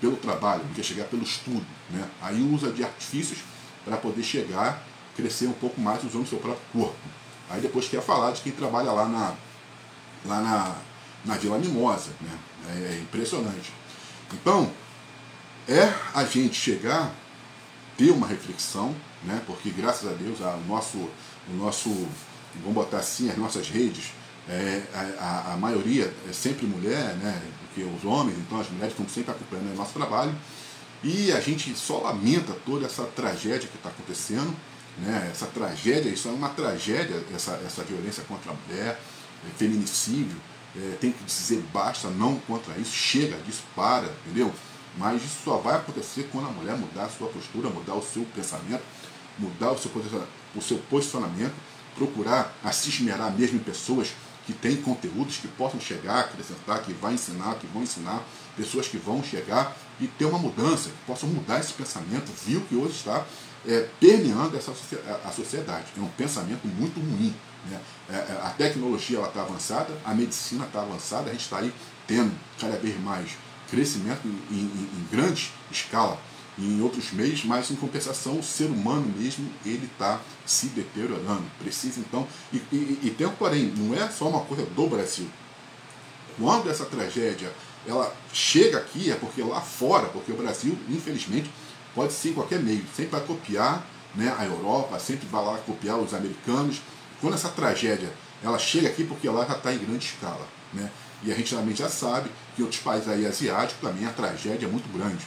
pelo 0.00 0.16
trabalho, 0.16 0.62
não 0.64 0.74
quer 0.74 0.82
chegar 0.82 1.04
pelo 1.04 1.22
estudo. 1.22 1.66
Né? 1.90 2.08
Aí 2.22 2.40
usa 2.42 2.70
de 2.70 2.84
artifícios 2.84 3.40
para 3.84 3.96
poder 3.96 4.22
chegar, 4.22 4.82
crescer 5.16 5.46
um 5.46 5.52
pouco 5.52 5.80
mais 5.80 6.02
usando 6.04 6.24
o 6.24 6.26
seu 6.26 6.38
próprio 6.38 6.64
corpo. 6.72 6.96
Aí 7.50 7.60
depois 7.60 7.88
quer 7.88 8.02
falar 8.02 8.32
de 8.32 8.42
quem 8.42 8.52
trabalha 8.52 8.90
lá 8.92 9.06
na, 9.06 9.34
lá 10.24 10.40
na, 10.40 10.76
na 11.24 11.36
Vila 11.36 11.58
Mimosa. 11.58 12.10
Né? 12.20 12.38
É, 12.68 12.94
é 12.94 13.00
impressionante. 13.00 13.72
Então, 14.32 14.70
é 15.68 15.92
a 16.14 16.24
gente 16.24 16.54
chegar 16.54 17.12
ter 17.96 18.10
uma 18.10 18.26
reflexão, 18.26 18.94
né? 19.22 19.42
porque 19.46 19.70
graças 19.70 20.10
a 20.10 20.14
Deus 20.14 20.40
a, 20.42 20.56
nosso, 20.66 20.98
o 20.98 21.52
nosso, 21.56 21.88
vamos 22.56 22.74
botar 22.74 22.98
assim, 22.98 23.30
as 23.30 23.36
nossas 23.36 23.68
redes, 23.68 24.12
é, 24.48 24.82
a, 25.18 25.54
a, 25.54 25.56
maioria 25.56 26.12
é 26.28 26.32
sempre 26.32 26.66
mulher, 26.66 27.16
né? 27.16 27.42
porque 27.60 27.82
os 27.82 28.04
homens, 28.04 28.36
então 28.38 28.60
as 28.60 28.68
mulheres 28.68 28.92
estão 28.92 29.08
sempre 29.08 29.30
acompanhando 29.30 29.72
o 29.72 29.76
nosso 29.76 29.92
trabalho, 29.92 30.34
e 31.02 31.32
a 31.32 31.40
gente 31.40 31.74
só 31.76 31.98
lamenta 31.98 32.52
toda 32.64 32.86
essa 32.86 33.04
tragédia 33.04 33.68
que 33.68 33.76
está 33.76 33.88
acontecendo, 33.88 34.54
né? 34.98 35.28
essa 35.30 35.46
tragédia, 35.46 36.10
isso 36.10 36.28
é 36.28 36.30
uma 36.30 36.50
tragédia, 36.50 37.24
essa, 37.34 37.52
essa 37.64 37.82
violência 37.84 38.22
contra 38.24 38.52
a 38.52 38.54
mulher, 38.54 39.00
é, 39.46 39.50
feminicídio, 39.56 40.36
é, 40.76 40.96
tem 41.00 41.12
que 41.12 41.24
dizer 41.24 41.62
basta, 41.72 42.08
não 42.08 42.36
contra 42.40 42.76
isso, 42.76 42.92
chega 42.92 43.36
disso, 43.38 43.62
para, 43.74 44.08
entendeu? 44.26 44.52
Mas 44.98 45.24
isso 45.24 45.38
só 45.44 45.56
vai 45.56 45.76
acontecer 45.76 46.28
quando 46.30 46.48
a 46.48 46.50
mulher 46.50 46.76
mudar 46.76 47.04
a 47.04 47.08
sua 47.08 47.28
postura, 47.28 47.68
mudar 47.68 47.94
o 47.94 48.02
seu 48.02 48.24
pensamento, 48.34 48.82
mudar 49.38 49.72
o 49.72 49.78
seu, 49.78 49.90
o 50.54 50.62
seu 50.62 50.78
posicionamento, 50.90 51.54
procurar 51.96 52.54
se 52.72 52.90
esmerar 52.90 53.32
mesmo 53.32 53.56
em 53.56 53.62
pessoas 53.62 54.12
que 54.46 54.52
tem 54.52 54.76
conteúdos 54.76 55.38
que 55.38 55.48
possam 55.48 55.80
chegar, 55.80 56.20
acrescentar, 56.20 56.82
que 56.82 56.92
vai 56.92 57.14
ensinar, 57.14 57.54
que 57.56 57.66
vão 57.66 57.82
ensinar, 57.82 58.22
pessoas 58.56 58.86
que 58.86 58.98
vão 58.98 59.22
chegar 59.22 59.76
e 60.00 60.06
ter 60.06 60.26
uma 60.26 60.38
mudança, 60.38 60.90
que 60.90 60.96
possam 61.06 61.28
mudar 61.28 61.60
esse 61.60 61.72
pensamento, 61.72 62.30
viu 62.44 62.60
que 62.62 62.74
hoje 62.74 62.94
está 62.94 63.24
é, 63.66 63.88
permeando 63.98 64.56
essa, 64.56 64.72
a 65.24 65.30
sociedade. 65.30 65.86
É 65.96 66.00
um 66.00 66.08
pensamento 66.08 66.66
muito 66.66 67.00
ruim. 67.00 67.34
Né? 67.70 67.80
É, 68.10 68.14
é 68.14 68.40
a 68.44 68.50
tecnologia 68.50 69.20
está 69.20 69.40
avançada, 69.40 69.88
a 70.04 70.14
medicina 70.14 70.66
está 70.66 70.82
avançada, 70.82 71.30
a 71.30 71.32
gente 71.32 71.42
está 71.44 71.58
aí 71.58 71.72
tendo 72.06 72.32
cada 72.60 72.76
vez 72.76 73.00
mais 73.00 73.30
crescimento 73.70 74.26
em, 74.26 74.54
em, 74.54 74.90
em 74.98 75.08
grande 75.10 75.50
escala 75.70 76.18
em 76.58 76.80
outros 76.80 77.12
meios, 77.12 77.44
mas 77.44 77.70
em 77.70 77.76
compensação 77.76 78.38
o 78.38 78.42
ser 78.42 78.66
humano 78.66 79.12
mesmo 79.16 79.50
ele 79.64 79.86
está 79.86 80.20
se 80.46 80.66
deteriorando. 80.66 81.44
Precisa 81.58 82.00
então, 82.00 82.26
e, 82.52 82.56
e, 82.72 83.00
e 83.04 83.10
tem 83.10 83.26
um 83.26 83.32
porém, 83.32 83.72
não 83.76 83.94
é 83.94 84.08
só 84.08 84.28
uma 84.28 84.40
coisa 84.40 84.64
do 84.64 84.86
Brasil. 84.86 85.28
Quando 86.38 86.70
essa 86.70 86.84
tragédia 86.84 87.52
ela 87.86 88.14
chega 88.32 88.78
aqui 88.78 89.10
é 89.10 89.14
porque 89.14 89.42
lá 89.42 89.60
fora, 89.60 90.08
porque 90.08 90.32
o 90.32 90.36
Brasil, 90.36 90.76
infelizmente, 90.88 91.50
pode 91.94 92.12
ser 92.12 92.30
em 92.30 92.34
qualquer 92.34 92.60
meio, 92.60 92.84
sempre 92.94 93.12
vai 93.12 93.20
copiar 93.20 93.86
né, 94.14 94.34
a 94.38 94.44
Europa, 94.44 94.98
sempre 94.98 95.26
vai 95.26 95.44
lá 95.44 95.58
copiar 95.58 95.98
os 95.98 96.14
americanos. 96.14 96.80
Quando 97.20 97.34
essa 97.34 97.48
tragédia 97.48 98.12
ela 98.42 98.58
chega 98.58 98.88
aqui 98.88 99.04
porque 99.04 99.28
lá 99.28 99.44
já 99.44 99.56
está 99.56 99.72
em 99.72 99.78
grande 99.78 100.06
escala. 100.06 100.46
Né? 100.72 100.90
E 101.22 101.32
a 101.32 101.34
gente 101.34 101.54
também 101.54 101.74
já 101.74 101.88
sabe 101.88 102.30
que 102.54 102.62
outros 102.62 102.80
países 102.80 103.08
aí 103.08 103.26
asiáticos 103.26 103.80
também 103.80 104.06
a 104.06 104.12
tragédia 104.12 104.66
é 104.66 104.68
muito 104.68 104.86
grande. 104.92 105.26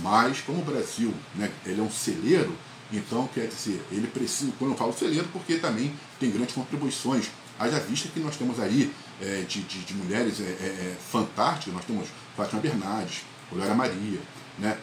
Mas 0.00 0.40
como 0.40 0.60
o 0.60 0.64
Brasil 0.64 1.12
né, 1.34 1.50
ele 1.64 1.80
é 1.80 1.82
um 1.82 1.90
celeiro, 1.90 2.56
então 2.92 3.28
quer 3.32 3.46
dizer, 3.46 3.82
ele 3.90 4.06
precisa, 4.06 4.52
quando 4.58 4.72
eu 4.72 4.76
falo 4.76 4.92
celeiro, 4.92 5.28
porque 5.32 5.56
também 5.56 5.92
tem 6.18 6.30
grandes 6.30 6.54
contribuições. 6.54 7.30
Haja 7.58 7.78
vista 7.80 8.08
que 8.08 8.18
nós 8.20 8.36
temos 8.36 8.58
aí 8.58 8.92
é, 9.20 9.44
de, 9.48 9.62
de, 9.62 9.80
de, 9.80 9.94
mulheres 9.94 10.40
é, 10.40 10.44
é, 10.44 10.46
é 10.46 10.96
fantásticas, 11.10 11.72
nós 11.72 11.84
temos 11.84 12.08
Fátima 12.36 12.60
Bernardes, 12.60 13.22
Olera 13.52 13.74
Maria, 13.74 14.20
né? 14.58 14.76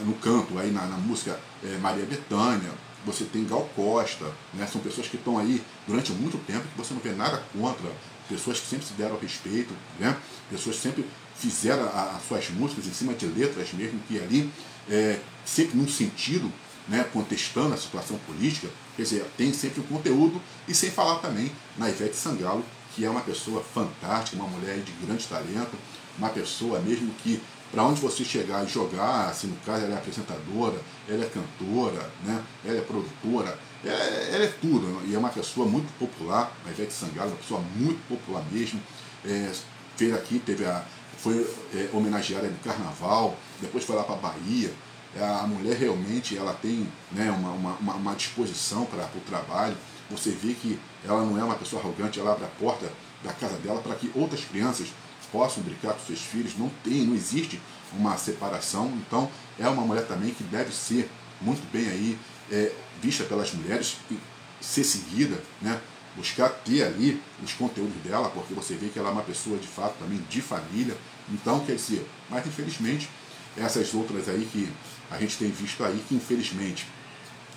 no 0.00 0.14
canto, 0.14 0.58
aí 0.58 0.70
na, 0.70 0.86
na 0.86 0.96
música 0.96 1.38
é, 1.62 1.76
Maria 1.78 2.04
Bethânia, 2.04 2.70
você 3.04 3.24
tem 3.24 3.44
Gal 3.44 3.68
Costa, 3.74 4.32
né? 4.52 4.66
são 4.66 4.80
pessoas 4.80 5.08
que 5.08 5.16
estão 5.16 5.38
aí 5.38 5.62
durante 5.86 6.12
muito 6.12 6.38
tempo, 6.46 6.66
que 6.66 6.76
você 6.76 6.94
não 6.94 7.00
vê 7.00 7.12
nada 7.12 7.42
contra, 7.52 7.90
pessoas 8.28 8.60
que 8.60 8.66
sempre 8.66 8.86
se 8.86 8.94
deram 8.94 9.18
respeito, 9.18 9.74
né? 9.98 10.16
pessoas 10.50 10.76
sempre 10.76 11.04
fizeram 11.36 11.84
as 11.86 12.22
suas 12.26 12.48
músicas 12.50 12.86
em 12.86 12.92
cima 12.92 13.14
de 13.14 13.26
letras 13.26 13.72
mesmo, 13.72 14.00
que 14.06 14.18
ali, 14.18 14.50
é, 14.88 15.18
sempre 15.44 15.76
num 15.76 15.88
sentido, 15.88 16.50
né, 16.88 17.04
contestando 17.12 17.74
a 17.74 17.76
situação 17.76 18.18
política, 18.26 18.68
quer 18.96 19.02
dizer, 19.02 19.26
tem 19.36 19.52
sempre 19.52 19.80
o 19.80 19.84
um 19.84 19.86
conteúdo, 19.86 20.40
e 20.68 20.74
sem 20.74 20.90
falar 20.90 21.16
também 21.16 21.50
na 21.76 21.88
Ivete 21.88 22.16
Sangalo, 22.16 22.64
que 22.94 23.04
é 23.04 23.10
uma 23.10 23.22
pessoa 23.22 23.62
fantástica, 23.62 24.36
uma 24.36 24.48
mulher 24.48 24.78
de 24.78 24.92
grande 25.04 25.26
talento, 25.26 25.76
uma 26.18 26.28
pessoa 26.28 26.78
mesmo 26.78 27.12
que 27.22 27.40
para 27.74 27.82
onde 27.82 28.00
você 28.00 28.24
chegar 28.24 28.64
e 28.64 28.68
jogar, 28.68 29.28
assim, 29.28 29.48
no 29.48 29.56
caso 29.66 29.84
ela 29.84 29.94
é 29.94 29.98
apresentadora, 29.98 30.80
ela 31.08 31.24
é 31.24 31.28
cantora, 31.28 32.08
né? 32.22 32.40
ela 32.64 32.78
é 32.78 32.80
produtora, 32.80 33.58
ela, 33.82 34.00
é, 34.00 34.30
ela 34.32 34.44
é 34.44 34.54
tudo, 34.60 35.02
e 35.08 35.12
é 35.12 35.18
uma 35.18 35.30
pessoa 35.30 35.66
muito 35.66 35.92
popular, 35.98 36.56
a 36.64 36.70
Ivete 36.70 36.92
Sangalo, 36.92 37.30
uma 37.30 37.36
pessoa 37.36 37.60
muito 37.74 38.00
popular 38.08 38.44
mesmo, 38.52 38.80
é, 39.24 39.50
fez 39.96 40.14
aqui, 40.14 40.38
teve 40.38 40.64
a, 40.64 40.84
foi 41.24 41.50
é, 41.72 41.88
homenageada 41.90 42.46
no 42.46 42.58
carnaval, 42.58 43.34
depois 43.58 43.82
foi 43.82 43.96
lá 43.96 44.04
para 44.04 44.14
a 44.14 44.18
Bahia, 44.18 44.70
a 45.18 45.46
mulher 45.46 45.78
realmente 45.78 46.36
ela 46.36 46.52
tem 46.52 46.86
né, 47.10 47.30
uma, 47.30 47.50
uma, 47.50 47.94
uma 47.94 48.14
disposição 48.14 48.84
para 48.84 49.08
o 49.16 49.20
trabalho, 49.20 49.74
você 50.10 50.30
vê 50.30 50.52
que 50.52 50.78
ela 51.02 51.24
não 51.24 51.38
é 51.38 51.42
uma 51.42 51.54
pessoa 51.54 51.80
arrogante, 51.80 52.20
ela 52.20 52.32
abre 52.32 52.44
a 52.44 52.48
porta 52.48 52.92
da 53.22 53.32
casa 53.32 53.56
dela 53.56 53.80
para 53.80 53.94
que 53.94 54.12
outras 54.14 54.44
crianças 54.44 54.88
possam 55.32 55.62
brincar 55.62 55.94
com 55.94 56.06
seus 56.06 56.20
filhos, 56.20 56.58
não 56.58 56.68
tem, 56.82 57.06
não 57.06 57.14
existe 57.14 57.58
uma 57.94 58.18
separação, 58.18 58.92
então 59.06 59.30
é 59.58 59.66
uma 59.66 59.82
mulher 59.82 60.06
também 60.06 60.34
que 60.34 60.44
deve 60.44 60.74
ser 60.74 61.08
muito 61.40 61.66
bem 61.72 61.88
aí 61.88 62.18
é, 62.52 62.70
vista 63.00 63.24
pelas 63.24 63.50
mulheres 63.54 63.96
e 64.10 64.18
ser 64.60 64.84
seguida, 64.84 65.42
né? 65.62 65.80
buscar 66.16 66.48
ter 66.48 66.84
ali 66.84 67.20
os 67.42 67.52
conteúdos 67.52 67.96
dela, 68.02 68.30
porque 68.30 68.54
você 68.54 68.74
vê 68.74 68.88
que 68.88 68.98
ela 68.98 69.08
é 69.08 69.12
uma 69.12 69.22
pessoa 69.22 69.58
de 69.58 69.66
fato 69.66 69.96
também 69.98 70.20
de 70.28 70.40
família, 70.40 70.96
então 71.30 71.60
quer 71.60 71.76
dizer, 71.76 72.08
mas 72.28 72.46
infelizmente 72.46 73.08
essas 73.56 73.94
outras 73.94 74.28
aí 74.28 74.48
que 74.50 74.70
a 75.10 75.18
gente 75.18 75.36
tem 75.36 75.50
visto 75.50 75.84
aí, 75.84 76.02
que 76.08 76.14
infelizmente 76.14 76.86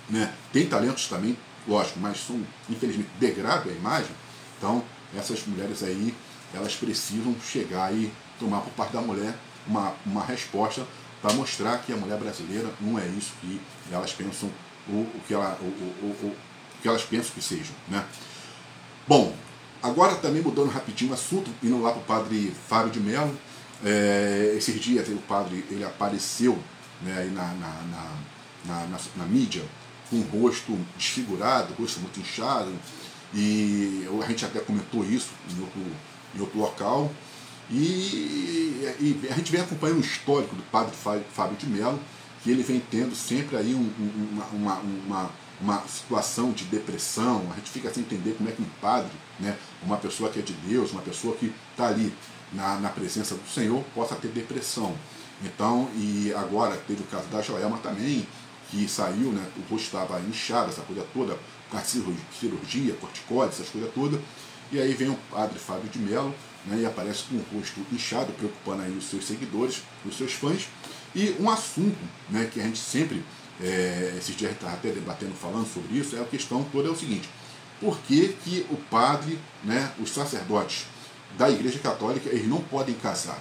né, 0.08 0.32
tem 0.52 0.66
talentos 0.66 1.06
também, 1.06 1.36
lógico, 1.66 1.98
mas 2.00 2.24
são, 2.24 2.40
infelizmente, 2.68 3.10
degradam 3.18 3.72
a 3.72 3.74
imagem. 3.74 4.10
Então, 4.56 4.82
essas 5.16 5.44
mulheres 5.46 5.82
aí, 5.82 6.14
elas 6.54 6.74
precisam 6.74 7.34
chegar 7.40 7.92
e 7.92 8.10
tomar 8.38 8.60
por 8.60 8.72
parte 8.72 8.92
da 8.92 9.00
mulher 9.00 9.34
uma, 9.66 9.94
uma 10.06 10.24
resposta 10.24 10.86
para 11.20 11.34
mostrar 11.34 11.78
que 11.78 11.92
a 11.92 11.96
mulher 11.96 12.18
brasileira 12.18 12.72
não 12.80 12.98
é 12.98 13.06
isso 13.06 13.32
que 13.40 13.60
elas 13.90 14.12
pensam, 14.12 14.50
o, 14.88 14.92
o, 14.92 15.20
que, 15.26 15.34
ela, 15.34 15.58
o, 15.60 15.64
o, 15.64 16.16
o, 16.22 16.26
o 16.28 16.36
que 16.80 16.88
elas 16.88 17.02
pensam 17.02 17.32
que 17.34 17.42
sejam. 17.42 17.74
Né? 17.88 18.04
Bom, 19.06 19.34
agora 19.82 20.14
também 20.16 20.40
mudando 20.40 20.70
rapidinho 20.70 21.10
o 21.10 21.14
assunto, 21.14 21.50
indo 21.62 21.82
lá 21.82 21.90
para 21.90 22.00
o 22.00 22.04
padre 22.04 22.54
Fábio 22.68 22.92
de 22.92 23.00
Mello, 23.00 23.36
é, 23.84 24.54
esses 24.56 24.80
dias 24.80 25.08
o 25.08 25.16
padre 25.18 25.64
ele 25.70 25.84
apareceu 25.84 26.58
né, 27.02 27.30
na, 27.32 27.46
na, 27.54 27.82
na, 28.66 28.86
na, 28.86 28.98
na 29.16 29.24
mídia 29.24 29.64
com 30.10 30.16
o 30.16 30.22
rosto 30.22 30.76
desfigurado, 30.96 31.74
rosto 31.74 32.00
muito 32.00 32.18
inchado, 32.18 32.72
e 33.34 34.06
a 34.22 34.26
gente 34.26 34.44
até 34.44 34.58
comentou 34.60 35.04
isso 35.04 35.30
em 35.50 35.60
outro, 35.60 35.80
em 36.34 36.40
outro 36.40 36.58
local. 36.58 37.12
E, 37.70 37.74
e, 38.98 39.28
a 39.30 39.34
gente 39.34 39.52
vem 39.52 39.60
acompanhando 39.60 39.98
o 39.98 40.00
histórico 40.00 40.56
do 40.56 40.62
padre 40.62 40.94
Fábio 40.96 41.56
de 41.58 41.66
Mello, 41.66 42.00
que 42.42 42.50
ele 42.50 42.62
vem 42.62 42.80
tendo 42.90 43.14
sempre 43.14 43.56
aí 43.56 43.74
um, 43.74 43.92
uma, 44.32 44.46
uma, 44.46 44.74
uma, 44.80 45.30
uma, 45.60 45.88
situação 45.88 46.52
de 46.52 46.64
depressão, 46.64 47.46
a 47.52 47.56
gente 47.56 47.70
fica 47.70 47.92
sem 47.92 48.02
entender 48.02 48.32
como 48.38 48.48
é 48.48 48.52
que 48.52 48.62
um 48.62 48.68
padre, 48.80 49.10
né, 49.38 49.56
uma 49.82 49.98
pessoa 49.98 50.30
que 50.30 50.38
é 50.38 50.42
de 50.42 50.54
Deus, 50.54 50.92
uma 50.92 51.02
pessoa 51.02 51.36
que 51.36 51.52
está 51.72 51.88
ali 51.88 52.14
na, 52.52 52.78
na 52.80 52.88
presença 52.88 53.34
do 53.34 53.48
Senhor, 53.48 53.82
possa 53.94 54.14
ter 54.14 54.28
depressão. 54.28 54.96
Então, 55.42 55.88
e 55.94 56.32
agora 56.34 56.76
teve 56.76 57.02
o 57.02 57.06
caso 57.06 57.26
da 57.28 57.40
Joelma 57.40 57.78
também, 57.78 58.26
que 58.70 58.88
saiu, 58.88 59.32
né, 59.32 59.46
o 59.56 59.60
rosto 59.70 59.86
estava 59.86 60.20
inchado, 60.20 60.70
essa 60.70 60.82
coisa 60.82 61.06
toda, 61.14 61.38
com 61.70 61.76
a 61.76 61.80
cirurgia, 61.80 62.94
corticóide, 62.94 63.54
essas 63.54 63.68
coisas 63.68 63.90
todas. 63.94 64.20
E 64.70 64.80
aí 64.80 64.92
vem 64.94 65.08
o 65.08 65.18
padre 65.30 65.58
Fábio 65.58 65.88
de 65.88 65.98
Mello 65.98 66.34
né, 66.66 66.80
e 66.80 66.86
aparece 66.86 67.24
com 67.24 67.36
o 67.36 67.58
rosto 67.58 67.80
inchado, 67.92 68.32
preocupando 68.32 68.82
aí 68.82 68.96
os 68.96 69.04
seus 69.04 69.26
seguidores, 69.26 69.82
os 70.04 70.16
seus 70.16 70.32
fãs. 70.32 70.68
E 71.14 71.34
um 71.40 71.48
assunto 71.48 71.98
né, 72.28 72.50
que 72.52 72.60
a 72.60 72.64
gente 72.64 72.78
sempre, 72.78 73.24
é, 73.60 74.14
esses 74.18 74.36
dias 74.36 74.52
estava 74.52 74.74
até 74.74 74.90
debatendo, 74.90 75.32
falando 75.34 75.66
sobre 75.72 75.96
isso, 75.96 76.16
é 76.16 76.20
a 76.20 76.24
questão 76.24 76.62
toda 76.64 76.88
é 76.88 76.90
o 76.90 76.96
seguinte, 76.96 77.28
por 77.80 77.98
que, 78.00 78.36
que 78.44 78.66
o 78.70 78.76
padre, 78.76 79.38
né, 79.64 79.92
os 80.00 80.10
sacerdotes 80.10 80.86
da 81.36 81.50
Igreja 81.50 81.78
Católica, 81.78 82.28
eles 82.28 82.48
não 82.48 82.60
podem 82.60 82.94
casar? 82.94 83.40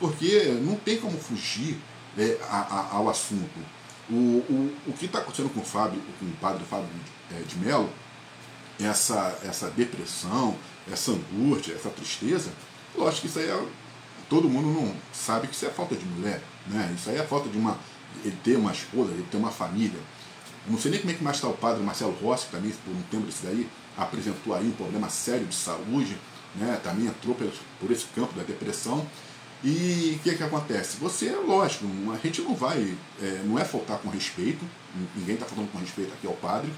Porque 0.00 0.56
não 0.62 0.76
tem 0.76 0.98
como 0.98 1.16
fugir 1.18 1.78
é, 2.18 2.38
a, 2.48 2.58
a, 2.58 2.96
ao 2.96 3.08
assunto 3.08 3.60
o, 4.10 4.14
o, 4.14 4.76
o 4.88 4.92
que 4.92 5.06
está 5.06 5.18
acontecendo 5.18 5.52
com 5.52 5.60
o 5.60 5.64
Fábio, 5.64 6.00
com 6.18 6.26
o 6.26 6.32
padre 6.40 6.64
Fábio 6.64 6.88
de, 7.30 7.36
é, 7.36 7.42
de 7.42 7.56
Mello, 7.56 7.88
essa, 8.80 9.38
essa 9.44 9.70
depressão, 9.70 10.56
essa 10.90 11.12
angústia, 11.12 11.74
essa 11.74 11.90
tristeza, 11.90 12.52
lógico 12.96 13.22
que 13.22 13.26
isso 13.28 13.38
aí 13.38 13.48
é, 13.48 13.66
todo 14.28 14.48
mundo 14.48 14.68
não 14.68 14.94
sabe 15.12 15.46
que 15.46 15.54
isso 15.54 15.66
é 15.66 15.70
falta 15.70 15.94
de 15.94 16.04
mulher, 16.04 16.42
né? 16.66 16.92
Isso 16.96 17.08
aí 17.10 17.16
é 17.16 17.22
falta 17.22 17.48
de 17.48 17.56
uma 17.56 17.78
ele 18.24 18.36
ter 18.44 18.56
uma 18.56 18.72
esposa, 18.72 19.10
ele 19.12 19.26
ter 19.30 19.38
uma 19.38 19.50
família. 19.50 19.98
Não 20.66 20.78
sei 20.78 20.90
nem 20.90 21.00
como 21.00 21.12
é 21.12 21.16
que 21.16 21.24
mais 21.24 21.36
está 21.36 21.48
o 21.48 21.54
padre 21.54 21.82
Marcelo 21.82 22.16
Rossi, 22.22 22.46
que 22.46 22.52
também 22.52 22.70
por 22.70 22.92
um 22.92 23.02
tempo 23.10 23.24
desse 23.24 23.44
daí 23.44 23.68
apresentou 23.96 24.54
aí 24.54 24.66
um 24.66 24.72
problema 24.72 25.08
sério 25.08 25.46
de 25.46 25.54
saúde, 25.54 26.16
né? 26.54 26.80
Também 26.82 27.06
entrou 27.06 27.34
por, 27.34 27.90
esse 27.90 28.06
campo 28.14 28.34
da 28.34 28.42
depressão. 28.42 29.06
E 29.64 30.16
o 30.18 30.22
que, 30.22 30.34
que 30.34 30.42
acontece? 30.42 30.96
Você, 30.96 31.30
lógico, 31.30 31.86
a 32.12 32.16
gente 32.16 32.42
não 32.42 32.54
vai, 32.54 32.96
é, 33.22 33.42
não 33.44 33.58
é 33.58 33.64
faltar 33.64 33.98
com 33.98 34.08
respeito, 34.08 34.64
ninguém 35.14 35.34
está 35.34 35.46
falando 35.46 35.70
com 35.70 35.78
respeito 35.78 36.12
aqui 36.12 36.26
ao 36.26 36.34
padre, 36.34 36.72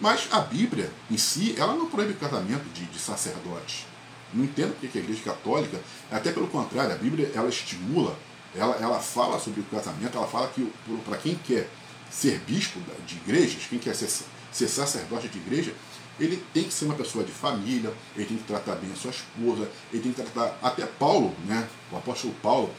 mas 0.00 0.28
a 0.30 0.40
Bíblia 0.40 0.90
em 1.10 1.18
si, 1.18 1.56
ela 1.58 1.74
não 1.74 1.86
proíbe 1.86 2.12
o 2.12 2.16
casamento 2.16 2.64
de, 2.72 2.84
de 2.84 2.98
sacerdotes. 2.98 3.86
Não 4.32 4.44
entendo 4.44 4.72
porque 4.72 4.88
que 4.88 4.98
a 4.98 5.00
Igreja 5.00 5.22
Católica, 5.24 5.80
até 6.12 6.30
pelo 6.30 6.46
contrário, 6.46 6.92
a 6.92 6.98
Bíblia 6.98 7.32
ela 7.34 7.48
estimula, 7.48 8.16
ela, 8.54 8.76
ela 8.76 9.00
fala 9.00 9.40
sobre 9.40 9.60
o 9.60 9.64
casamento, 9.64 10.16
ela 10.16 10.26
fala 10.28 10.48
que 10.48 10.70
para 11.04 11.16
quem 11.16 11.34
quer 11.34 11.68
ser 12.10 12.38
bispo 12.40 12.80
de 13.06 13.16
igrejas, 13.16 13.62
quem 13.68 13.78
quer 13.78 13.94
ser, 13.94 14.08
ser 14.52 14.68
sacerdote 14.68 15.28
de 15.28 15.38
igreja, 15.38 15.74
ele 16.18 16.42
tem 16.52 16.64
que 16.64 16.72
ser 16.72 16.84
uma 16.86 16.94
pessoa 16.94 17.24
de 17.24 17.32
família, 17.32 17.92
ele 18.16 18.26
tem 18.26 18.36
que 18.36 18.44
tratar 18.44 18.74
bem 18.76 18.90
a 18.92 18.96
sua 18.96 19.10
esposa, 19.10 19.70
ele 19.92 20.02
tem 20.02 20.12
que 20.12 20.22
tratar 20.22 20.58
até 20.62 20.86
Paulo, 20.86 21.34
né? 21.46 21.68
o 21.92 21.96
apóstolo 21.96 22.34
Paulo, 22.42 22.70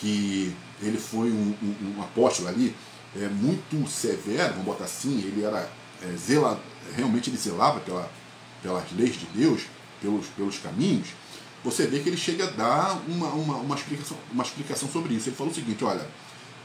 que 0.00 0.54
ele 0.80 0.98
foi 0.98 1.30
um, 1.30 1.54
um, 1.62 1.96
um 1.96 2.02
apóstolo 2.02 2.48
ali 2.48 2.74
é, 3.16 3.28
muito 3.28 3.88
severo, 3.88 4.50
vamos 4.50 4.66
botar 4.66 4.84
assim, 4.84 5.18
ele 5.20 5.44
era 5.44 5.68
é, 6.02 6.16
zela, 6.16 6.60
realmente 6.96 7.30
ele 7.30 7.36
zelava 7.36 7.80
pela, 7.80 8.10
pelas 8.62 8.84
leis 8.92 9.16
de 9.16 9.26
Deus, 9.26 9.62
pelos, 10.00 10.26
pelos 10.28 10.58
caminhos, 10.58 11.08
você 11.64 11.86
vê 11.86 12.00
que 12.00 12.08
ele 12.08 12.16
chega 12.16 12.44
a 12.44 12.50
dar 12.50 13.02
uma, 13.08 13.28
uma, 13.28 13.56
uma, 13.56 13.74
explicação, 13.74 14.16
uma 14.32 14.44
explicação 14.44 14.88
sobre 14.88 15.14
isso. 15.14 15.28
Ele 15.28 15.36
falou 15.36 15.52
o 15.52 15.54
seguinte: 15.54 15.84
olha, 15.84 16.06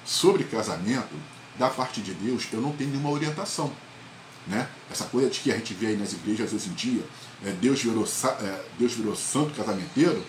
sobre 0.05 0.43
casamento, 0.43 1.15
da 1.57 1.69
parte 1.69 2.01
de 2.01 2.13
Deus, 2.13 2.47
eu 2.51 2.61
não 2.61 2.71
tenho 2.71 2.91
nenhuma 2.91 3.09
orientação. 3.09 3.71
Né? 4.47 4.67
Essa 4.91 5.05
coisa 5.05 5.29
de 5.29 5.39
que 5.39 5.51
a 5.51 5.55
gente 5.55 5.73
vê 5.73 5.87
aí 5.87 5.97
nas 5.97 6.13
igrejas 6.13 6.53
hoje 6.53 6.69
em 6.69 6.73
dia, 6.73 7.03
é, 7.45 7.51
Deus, 7.51 7.81
virou, 7.81 8.05
é, 8.05 8.63
Deus 8.77 8.93
virou 8.93 9.15
santo 9.15 9.53
casamenteiro, 9.55 10.23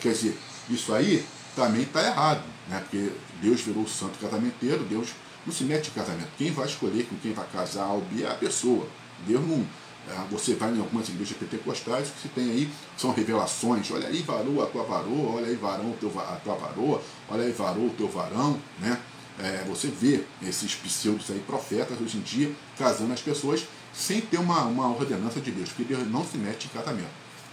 quer 0.00 0.12
dizer, 0.12 0.36
isso 0.68 0.92
aí 0.92 1.24
também 1.54 1.82
está 1.82 2.04
errado, 2.04 2.42
né? 2.68 2.80
porque 2.80 3.12
Deus 3.40 3.60
virou 3.60 3.86
santo 3.86 4.18
casamenteiro, 4.18 4.84
Deus 4.84 5.10
não 5.46 5.52
se 5.52 5.64
mete 5.64 5.88
em 5.88 5.92
casamento. 5.92 6.28
Quem 6.38 6.50
vai 6.50 6.66
escolher 6.66 7.04
com 7.06 7.16
quem 7.16 7.32
vai 7.32 7.46
casar 7.52 7.88
é 8.18 8.26
a 8.26 8.34
pessoa. 8.34 8.86
Deus 9.26 9.46
não. 9.46 9.66
É, 10.08 10.14
você 10.30 10.54
vai 10.54 10.72
em 10.72 10.80
algumas 10.80 11.08
igrejas 11.08 11.36
pentecostais, 11.36 12.08
que 12.08 12.22
se 12.22 12.28
tem 12.28 12.50
aí 12.50 12.70
são 12.96 13.12
revelações. 13.12 13.88
Olha 13.90 14.08
aí, 14.08 14.22
varoa, 14.22 14.64
a 14.64 14.66
tua 14.66 14.82
varoa, 14.82 15.36
olha 15.36 15.46
aí, 15.46 15.54
varão, 15.54 15.92
a 15.92 16.36
tua 16.36 16.54
varoa, 16.54 17.02
olha 17.28 17.44
aí, 17.44 17.52
varou, 17.52 17.86
o 17.86 17.90
teu 17.90 18.08
varão, 18.08 18.58
né? 18.80 18.98
É, 19.38 19.64
você 19.66 19.88
vê 19.88 20.24
esses 20.42 20.74
pseudos 20.74 21.30
aí, 21.30 21.40
profetas 21.40 22.00
hoje 22.00 22.18
em 22.18 22.20
dia, 22.20 22.52
casando 22.78 23.12
as 23.12 23.20
pessoas 23.20 23.66
sem 23.92 24.20
ter 24.20 24.38
uma, 24.38 24.62
uma 24.64 24.88
ordenança 24.88 25.40
de 25.40 25.50
Deus, 25.50 25.68
porque 25.70 25.84
Deus 25.84 26.06
não 26.10 26.24
se 26.24 26.36
mete 26.38 26.66
em 26.66 26.68
casamento. 26.68 27.10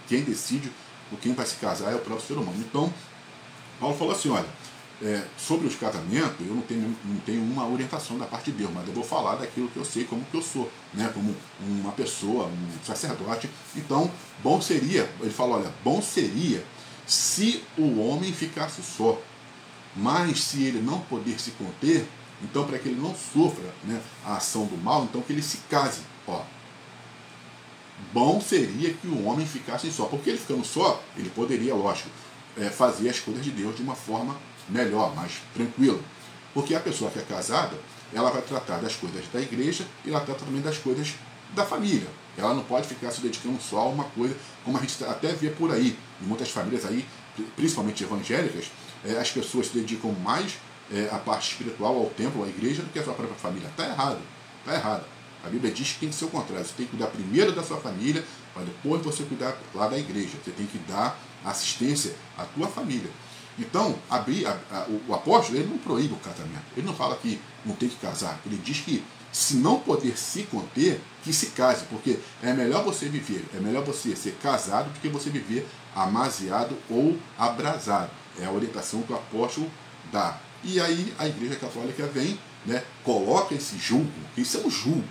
Quem 0.08 0.22
decide 0.22 0.70
com 1.08 1.16
quem 1.16 1.34
vai 1.34 1.46
se 1.46 1.56
casar 1.56 1.92
é 1.92 1.96
o 1.96 2.00
próprio 2.00 2.26
ser 2.26 2.34
humano. 2.34 2.58
Então, 2.58 2.92
Paulo 3.78 3.96
falou 3.96 4.14
assim, 4.14 4.30
olha, 4.30 4.46
é, 5.02 5.22
sobre 5.38 5.66
os 5.66 5.74
casamentos, 5.76 6.46
eu 6.46 6.54
não 6.54 6.62
tenho, 6.62 6.96
não 7.04 7.20
tenho 7.20 7.42
uma 7.42 7.66
orientação 7.66 8.18
da 8.18 8.26
parte 8.26 8.50
de 8.50 8.58
Deus, 8.58 8.70
mas 8.72 8.86
eu 8.86 8.92
vou 8.92 9.04
falar 9.04 9.36
daquilo 9.36 9.68
que 9.68 9.76
eu 9.76 9.84
sei, 9.84 10.04
como 10.04 10.24
que 10.24 10.36
eu 10.36 10.42
sou, 10.42 10.70
né? 10.92 11.10
como 11.14 11.34
uma 11.60 11.92
pessoa, 11.92 12.46
um 12.46 12.84
sacerdote. 12.84 13.48
Então, 13.74 14.10
bom 14.42 14.60
seria, 14.60 15.08
ele 15.20 15.30
falou, 15.30 15.56
olha, 15.56 15.72
bom 15.82 16.02
seria 16.02 16.62
se 17.06 17.64
o 17.78 17.98
homem 18.00 18.32
ficasse 18.32 18.82
só. 18.82 19.20
Mas 19.96 20.42
se 20.42 20.62
ele 20.62 20.80
não 20.80 21.00
poder 21.00 21.40
se 21.40 21.50
conter, 21.52 22.06
então 22.42 22.66
para 22.66 22.78
que 22.78 22.88
ele 22.88 23.00
não 23.00 23.14
sofra 23.14 23.72
né, 23.84 24.00
a 24.24 24.36
ação 24.36 24.66
do 24.66 24.76
mal, 24.76 25.04
então 25.04 25.20
que 25.20 25.32
ele 25.32 25.42
se 25.42 25.58
case. 25.68 26.02
Ó, 26.26 26.42
bom 28.12 28.40
seria 28.40 28.92
que 28.94 29.06
o 29.06 29.24
homem 29.24 29.46
ficasse 29.46 29.90
só, 29.90 30.04
porque 30.06 30.30
ele 30.30 30.38
ficando 30.38 30.64
só, 30.64 31.02
ele 31.16 31.30
poderia, 31.30 31.74
lógico, 31.74 32.08
é, 32.56 32.70
fazer 32.70 33.08
as 33.08 33.18
coisas 33.18 33.44
de 33.44 33.50
Deus 33.50 33.76
de 33.76 33.82
uma 33.82 33.94
forma 33.94 34.36
melhor, 34.68 35.14
mais 35.14 35.32
tranquila. 35.54 36.00
Porque 36.54 36.74
a 36.74 36.80
pessoa 36.80 37.10
que 37.10 37.18
é 37.18 37.22
casada, 37.22 37.76
ela 38.12 38.30
vai 38.30 38.42
tratar 38.42 38.78
das 38.78 38.96
coisas 38.96 39.24
da 39.32 39.40
igreja 39.40 39.86
e 40.04 40.10
ela 40.10 40.20
trata 40.20 40.44
também 40.44 40.60
das 40.60 40.78
coisas 40.78 41.14
da 41.54 41.64
família. 41.64 42.08
Ela 42.36 42.54
não 42.54 42.62
pode 42.62 42.88
ficar 42.88 43.10
se 43.10 43.20
dedicando 43.20 43.60
só 43.60 43.80
a 43.80 43.88
uma 43.88 44.04
coisa, 44.04 44.36
como 44.64 44.78
a 44.78 44.80
gente 44.80 45.02
até 45.04 45.32
vê 45.32 45.50
por 45.50 45.70
aí, 45.70 45.96
em 46.22 46.26
muitas 46.26 46.50
famílias 46.50 46.84
aí, 46.84 47.04
principalmente 47.56 48.02
evangélicas, 48.02 48.66
é, 49.04 49.18
as 49.18 49.30
pessoas 49.30 49.66
se 49.68 49.74
dedicam 49.74 50.12
mais 50.12 50.58
é, 50.92 51.08
à 51.12 51.18
parte 51.18 51.52
espiritual, 51.52 51.96
ao 51.96 52.10
templo, 52.10 52.44
à 52.44 52.48
igreja, 52.48 52.82
do 52.82 52.92
que 52.92 52.98
à 52.98 53.04
sua 53.04 53.14
própria 53.14 53.36
família. 53.36 53.68
Está 53.68 53.86
errado. 53.86 54.20
Está 54.60 54.74
errado. 54.74 55.04
A 55.44 55.48
Bíblia 55.48 55.72
diz 55.72 55.92
que 55.92 56.00
tem 56.00 56.08
que 56.10 56.14
ser 56.14 56.26
o 56.26 56.28
contrário. 56.28 56.64
Você 56.64 56.74
tem 56.76 56.86
que 56.86 56.90
cuidar 56.90 57.06
primeiro 57.06 57.52
da 57.52 57.62
sua 57.62 57.78
família, 57.78 58.24
para 58.52 58.64
depois 58.64 59.02
você 59.02 59.22
cuidar 59.22 59.56
lá 59.74 59.88
da 59.88 59.98
igreja. 59.98 60.36
Você 60.44 60.50
tem 60.50 60.66
que 60.66 60.78
dar 60.78 61.18
assistência 61.44 62.14
à 62.36 62.44
tua 62.44 62.68
família. 62.68 63.10
Então, 63.58 63.96
a, 64.08 64.16
a, 64.16 64.20
a, 64.20 64.86
o 65.08 65.14
apóstolo 65.14 65.58
ele 65.58 65.68
não 65.68 65.78
proíbe 65.78 66.14
o 66.14 66.18
casamento. 66.18 66.64
Ele 66.76 66.86
não 66.86 66.94
fala 66.94 67.16
que 67.16 67.40
não 67.64 67.74
tem 67.74 67.88
que 67.88 67.96
casar. 67.96 68.40
Ele 68.44 68.56
diz 68.56 68.80
que 68.80 69.02
se 69.32 69.56
não 69.56 69.78
poder 69.78 70.18
se 70.18 70.42
conter, 70.44 71.00
que 71.22 71.32
se 71.32 71.46
case, 71.46 71.84
porque 71.84 72.18
é 72.42 72.52
melhor 72.52 72.82
você 72.82 73.08
viver, 73.08 73.44
é 73.54 73.60
melhor 73.60 73.84
você 73.84 74.16
ser 74.16 74.32
casado 74.42 74.92
do 74.92 74.98
que 74.98 75.08
você 75.08 75.30
viver 75.30 75.66
amaziado 75.94 76.76
ou 76.88 77.16
abrasado. 77.38 78.10
É 78.38 78.44
a 78.44 78.50
orientação 78.50 79.02
que 79.02 79.12
o 79.12 79.16
apóstolo 79.16 79.70
dá. 80.12 80.38
E 80.62 80.80
aí 80.80 81.12
a 81.18 81.26
Igreja 81.26 81.56
Católica 81.56 82.06
vem, 82.06 82.38
né, 82.66 82.84
coloca 83.02 83.54
esse 83.54 83.78
julgo, 83.78 84.12
isso 84.36 84.58
é 84.58 84.60
um 84.60 84.70
julgo. 84.70 85.08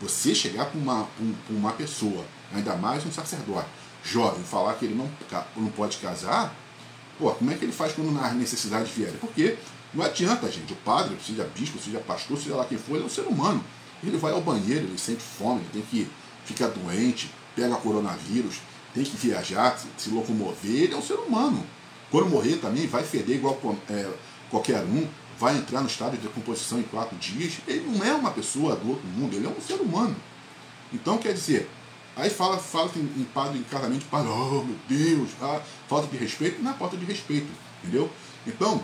Você 0.00 0.34
chegar 0.34 0.66
para 0.66 0.78
uma, 0.78 1.06
um, 1.20 1.34
uma 1.50 1.72
pessoa, 1.72 2.24
ainda 2.52 2.74
mais 2.74 3.04
um 3.06 3.12
sacerdote, 3.12 3.68
jovem, 4.02 4.42
falar 4.42 4.74
que 4.74 4.86
ele 4.86 4.94
não, 4.94 5.10
não 5.56 5.70
pode 5.70 5.98
casar, 5.98 6.54
pô, 7.18 7.30
como 7.32 7.50
é 7.50 7.54
que 7.54 7.64
ele 7.64 7.72
faz 7.72 7.92
quando 7.92 8.18
as 8.18 8.32
necessidades 8.32 8.90
vierem? 8.90 9.16
Porque 9.16 9.56
não 9.92 10.04
adianta, 10.04 10.50
gente. 10.50 10.72
O 10.72 10.76
padre, 10.76 11.16
seja 11.24 11.44
bispo, 11.54 11.78
seja 11.78 11.98
pastor, 11.98 12.38
seja 12.38 12.56
lá 12.56 12.64
quem 12.64 12.78
for, 12.78 12.94
ele 12.94 13.02
é 13.02 13.06
um 13.06 13.10
ser 13.10 13.22
humano. 13.22 13.62
Ele 14.02 14.16
vai 14.16 14.32
ao 14.32 14.40
banheiro, 14.40 14.86
ele 14.86 14.98
sente 14.98 15.22
fome, 15.22 15.60
ele 15.60 15.70
tem 15.72 15.82
que 15.82 16.10
ficar 16.44 16.68
doente, 16.68 17.30
pega 17.54 17.74
coronavírus, 17.76 18.60
tem 18.94 19.04
que 19.04 19.16
viajar, 19.16 19.78
se 19.96 20.10
locomover, 20.10 20.70
ele 20.70 20.94
é 20.94 20.96
um 20.96 21.02
ser 21.02 21.14
humano. 21.14 21.64
Quando 22.10 22.28
morrer 22.28 22.56
também 22.56 22.86
vai 22.86 23.04
feder 23.04 23.36
igual 23.36 23.58
é, 23.88 24.10
qualquer 24.50 24.82
um, 24.82 25.06
vai 25.38 25.56
entrar 25.56 25.80
no 25.80 25.86
estado 25.86 26.16
de 26.16 26.26
decomposição 26.26 26.80
em 26.80 26.82
quatro 26.82 27.16
dias. 27.16 27.54
Ele 27.66 27.86
não 27.86 28.04
é 28.04 28.12
uma 28.12 28.30
pessoa 28.30 28.76
do 28.76 28.90
outro 28.90 29.06
mundo, 29.06 29.34
ele 29.34 29.46
é 29.46 29.48
um 29.48 29.60
ser 29.60 29.80
humano. 29.80 30.16
Então, 30.92 31.18
quer 31.18 31.32
dizer, 31.32 31.70
aí 32.16 32.28
fala, 32.28 32.58
fala 32.58 32.90
em, 32.96 33.22
em 33.22 33.24
padre 33.24 33.58
em 33.58 33.62
casamento, 33.62 34.04
padre, 34.06 34.28
oh 34.28 34.62
meu 34.62 34.76
Deus, 34.88 35.30
ah, 35.40 35.60
falta 35.88 36.08
de 36.08 36.16
respeito, 36.16 36.60
não 36.62 36.72
é 36.72 36.74
falta 36.74 36.96
de 36.96 37.04
respeito, 37.04 37.48
entendeu? 37.82 38.10
Então, 38.46 38.82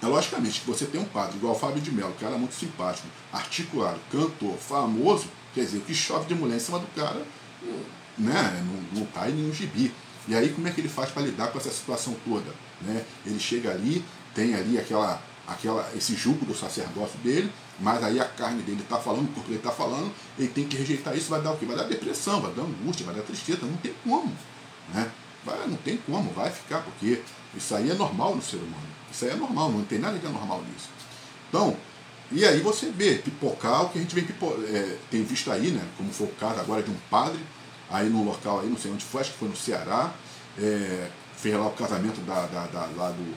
é 0.00 0.06
logicamente 0.06 0.60
que 0.60 0.66
você 0.66 0.86
tem 0.86 1.00
um 1.00 1.04
padre 1.04 1.36
igual 1.36 1.54
o 1.54 1.58
Fábio 1.58 1.82
de 1.82 1.90
Mello, 1.90 2.14
cara 2.20 2.38
muito 2.38 2.54
simpático, 2.54 3.08
articulado, 3.32 3.98
cantor, 4.10 4.56
famoso, 4.56 5.26
quer 5.54 5.64
dizer, 5.64 5.80
que 5.80 5.94
chove 5.94 6.26
de 6.26 6.34
mulher 6.34 6.56
em 6.56 6.60
cima 6.60 6.78
do 6.78 6.86
cara, 6.94 7.26
né, 8.16 8.64
não, 8.64 9.00
não 9.00 9.06
cai 9.06 9.32
nenhum 9.32 9.52
gibi. 9.52 9.92
E 10.26 10.34
aí 10.34 10.50
como 10.50 10.66
é 10.66 10.70
que 10.70 10.80
ele 10.80 10.88
faz 10.88 11.10
para 11.10 11.22
lidar 11.22 11.48
com 11.48 11.58
essa 11.58 11.70
situação 11.70 12.16
toda? 12.24 12.50
Né? 12.80 13.04
Ele 13.26 13.38
chega 13.38 13.70
ali, 13.70 14.04
tem 14.34 14.54
ali 14.54 14.78
aquela, 14.78 15.22
aquela, 15.46 15.90
esse 15.94 16.14
jugo 16.14 16.46
do 16.46 16.54
sacerdócio 16.54 17.18
dele, 17.18 17.50
mas 17.78 18.02
aí 18.02 18.20
a 18.20 18.24
carne 18.24 18.62
dele 18.62 18.82
está 18.82 18.98
falando, 18.98 19.24
o 19.24 19.32
corpo 19.32 19.48
dele 19.48 19.58
está 19.58 19.72
falando, 19.72 20.12
ele 20.38 20.48
tem 20.48 20.66
que 20.66 20.76
rejeitar 20.76 21.16
isso, 21.16 21.28
vai 21.28 21.42
dar 21.42 21.52
o 21.52 21.56
quê? 21.56 21.66
Vai 21.66 21.76
dar 21.76 21.84
depressão, 21.84 22.40
vai 22.40 22.52
dar 22.52 22.62
angústia, 22.62 23.04
vai 23.04 23.14
dar 23.14 23.22
tristeza, 23.22 23.66
não 23.66 23.76
tem 23.76 23.94
como. 24.02 24.32
Né? 24.92 25.10
Vai, 25.44 25.66
não 25.66 25.76
tem 25.76 25.98
como, 25.98 26.30
vai 26.32 26.50
ficar, 26.50 26.80
porque 26.80 27.20
isso 27.54 27.74
aí 27.74 27.90
é 27.90 27.94
normal 27.94 28.34
no 28.34 28.42
ser 28.42 28.56
humano. 28.56 28.94
Isso 29.12 29.24
aí 29.24 29.32
é 29.32 29.36
normal, 29.36 29.70
não 29.70 29.84
tem 29.84 29.98
nada 29.98 30.18
de 30.18 30.26
anormal 30.26 30.62
nisso. 30.62 30.88
Então, 31.48 31.76
e 32.32 32.44
aí 32.44 32.60
você 32.60 32.90
vê 32.90 33.16
pipocar 33.16 33.84
o 33.84 33.90
que 33.90 33.98
a 33.98 34.00
gente 34.00 34.14
vem 34.14 34.24
pipo, 34.24 34.52
é, 34.66 34.96
tem 35.10 35.22
visto 35.22 35.52
aí, 35.52 35.70
né? 35.70 35.86
Como 35.96 36.10
foi 36.12 36.26
o 36.26 36.30
caso 36.30 36.60
agora 36.60 36.82
de 36.82 36.90
um 36.90 36.96
padre 37.10 37.38
aí 37.90 38.08
no 38.08 38.24
local 38.24 38.60
aí, 38.60 38.68
não 38.68 38.76
sei 38.76 38.92
onde 38.92 39.04
foi, 39.04 39.20
acho 39.20 39.32
que 39.32 39.38
foi 39.38 39.48
no 39.48 39.56
Ceará, 39.56 40.12
é, 40.58 41.10
fez 41.36 41.54
lá 41.54 41.66
o 41.66 41.72
casamento 41.72 42.20
da, 42.22 42.46
da, 42.46 42.66
da 42.66 42.86
lá 42.96 43.10
do 43.10 43.34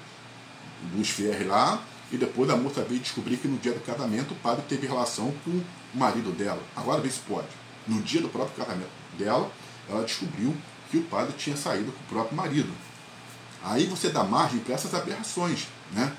Luiz 0.93 1.09
Ferre 1.09 1.43
lá, 1.43 1.81
e 2.11 2.17
depois 2.17 2.49
a 2.49 2.55
moça 2.55 2.81
veio 2.83 3.01
descobrir 3.01 3.37
que 3.37 3.47
no 3.47 3.57
dia 3.57 3.73
do 3.73 3.81
casamento 3.81 4.33
o 4.33 4.37
padre 4.37 4.63
teve 4.67 4.87
relação 4.87 5.33
com 5.43 5.51
o 5.51 5.65
marido 5.93 6.31
dela. 6.31 6.61
Agora 6.75 7.01
vê 7.01 7.09
se 7.09 7.19
pode. 7.19 7.47
No 7.85 8.01
dia 8.01 8.21
do 8.21 8.29
próprio 8.29 8.65
casamento 8.65 8.89
dela, 9.17 9.51
ela 9.89 10.03
descobriu 10.03 10.55
que 10.89 10.97
o 10.97 11.03
padre 11.03 11.33
tinha 11.37 11.57
saído 11.57 11.91
com 11.91 11.99
o 11.99 12.07
próprio 12.07 12.35
marido. 12.37 12.71
Aí 13.63 13.85
você 13.87 14.09
dá 14.09 14.23
margem 14.23 14.59
para 14.59 14.75
essas 14.75 14.93
aberrações, 14.93 15.67
né? 15.91 16.13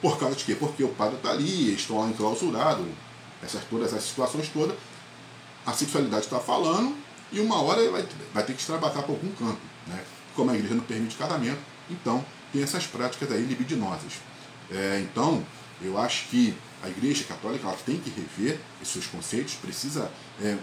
Por 0.00 0.18
causa 0.18 0.34
de 0.34 0.44
quê? 0.44 0.54
Porque 0.54 0.82
o 0.82 0.88
padre 0.88 1.16
está 1.16 1.30
ali, 1.30 1.74
estão 1.74 2.00
lá 2.00 2.08
enclausurados, 2.08 2.86
essas, 3.42 3.64
todas 3.64 3.92
essas 3.92 4.04
situações 4.04 4.48
todas, 4.48 4.76
a 5.64 5.72
sexualidade 5.72 6.24
está 6.24 6.40
falando, 6.40 6.96
e 7.32 7.40
uma 7.40 7.60
hora 7.60 7.80
ele 7.80 7.90
vai, 7.90 8.06
vai 8.32 8.44
ter 8.44 8.52
que 8.52 8.60
extravagar 8.60 9.02
para 9.02 9.12
algum 9.12 9.30
canto. 9.32 9.60
Né? 9.86 10.02
Como 10.34 10.50
a 10.50 10.54
igreja 10.54 10.74
não 10.74 10.82
permite 10.82 11.16
casamento, 11.16 11.58
então 11.90 12.24
tem 12.52 12.62
essas 12.62 12.86
práticas 12.86 13.30
aí 13.32 13.42
libidinosas. 13.42 14.14
É, 14.70 15.00
então, 15.00 15.44
eu 15.82 15.98
acho 15.98 16.28
que 16.28 16.56
a 16.82 16.88
igreja 16.88 17.24
católica 17.24 17.66
ela 17.66 17.76
tem 17.84 17.98
que 17.98 18.10
rever 18.10 18.58
esses 18.80 18.92
seus 18.92 19.06
conceitos, 19.06 19.54
precisa. 19.54 20.10
É, 20.40 20.56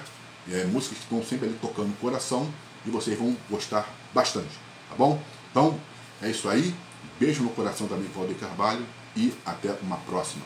É, 0.52 0.66
músicas 0.66 1.00
que 1.00 1.04
estão 1.04 1.24
sempre 1.24 1.48
ali 1.48 1.58
tocando 1.60 1.90
no 1.90 1.96
coração 1.96 2.48
e 2.86 2.90
vocês 2.90 3.18
vão 3.18 3.36
gostar 3.50 3.88
bastante, 4.14 4.60
tá 4.90 4.96
bom? 4.98 5.22
Então, 5.52 5.80
é 6.22 6.30
isso 6.30 6.50
aí. 6.50 6.74
Beijo 7.20 7.44
no 7.44 7.50
coração 7.50 7.88
também, 7.88 8.10
Valdeir 8.10 8.38
Carvalho, 8.38 8.86
e 9.16 9.34
até 9.46 9.76
uma 9.82 9.98
próxima. 9.98 10.44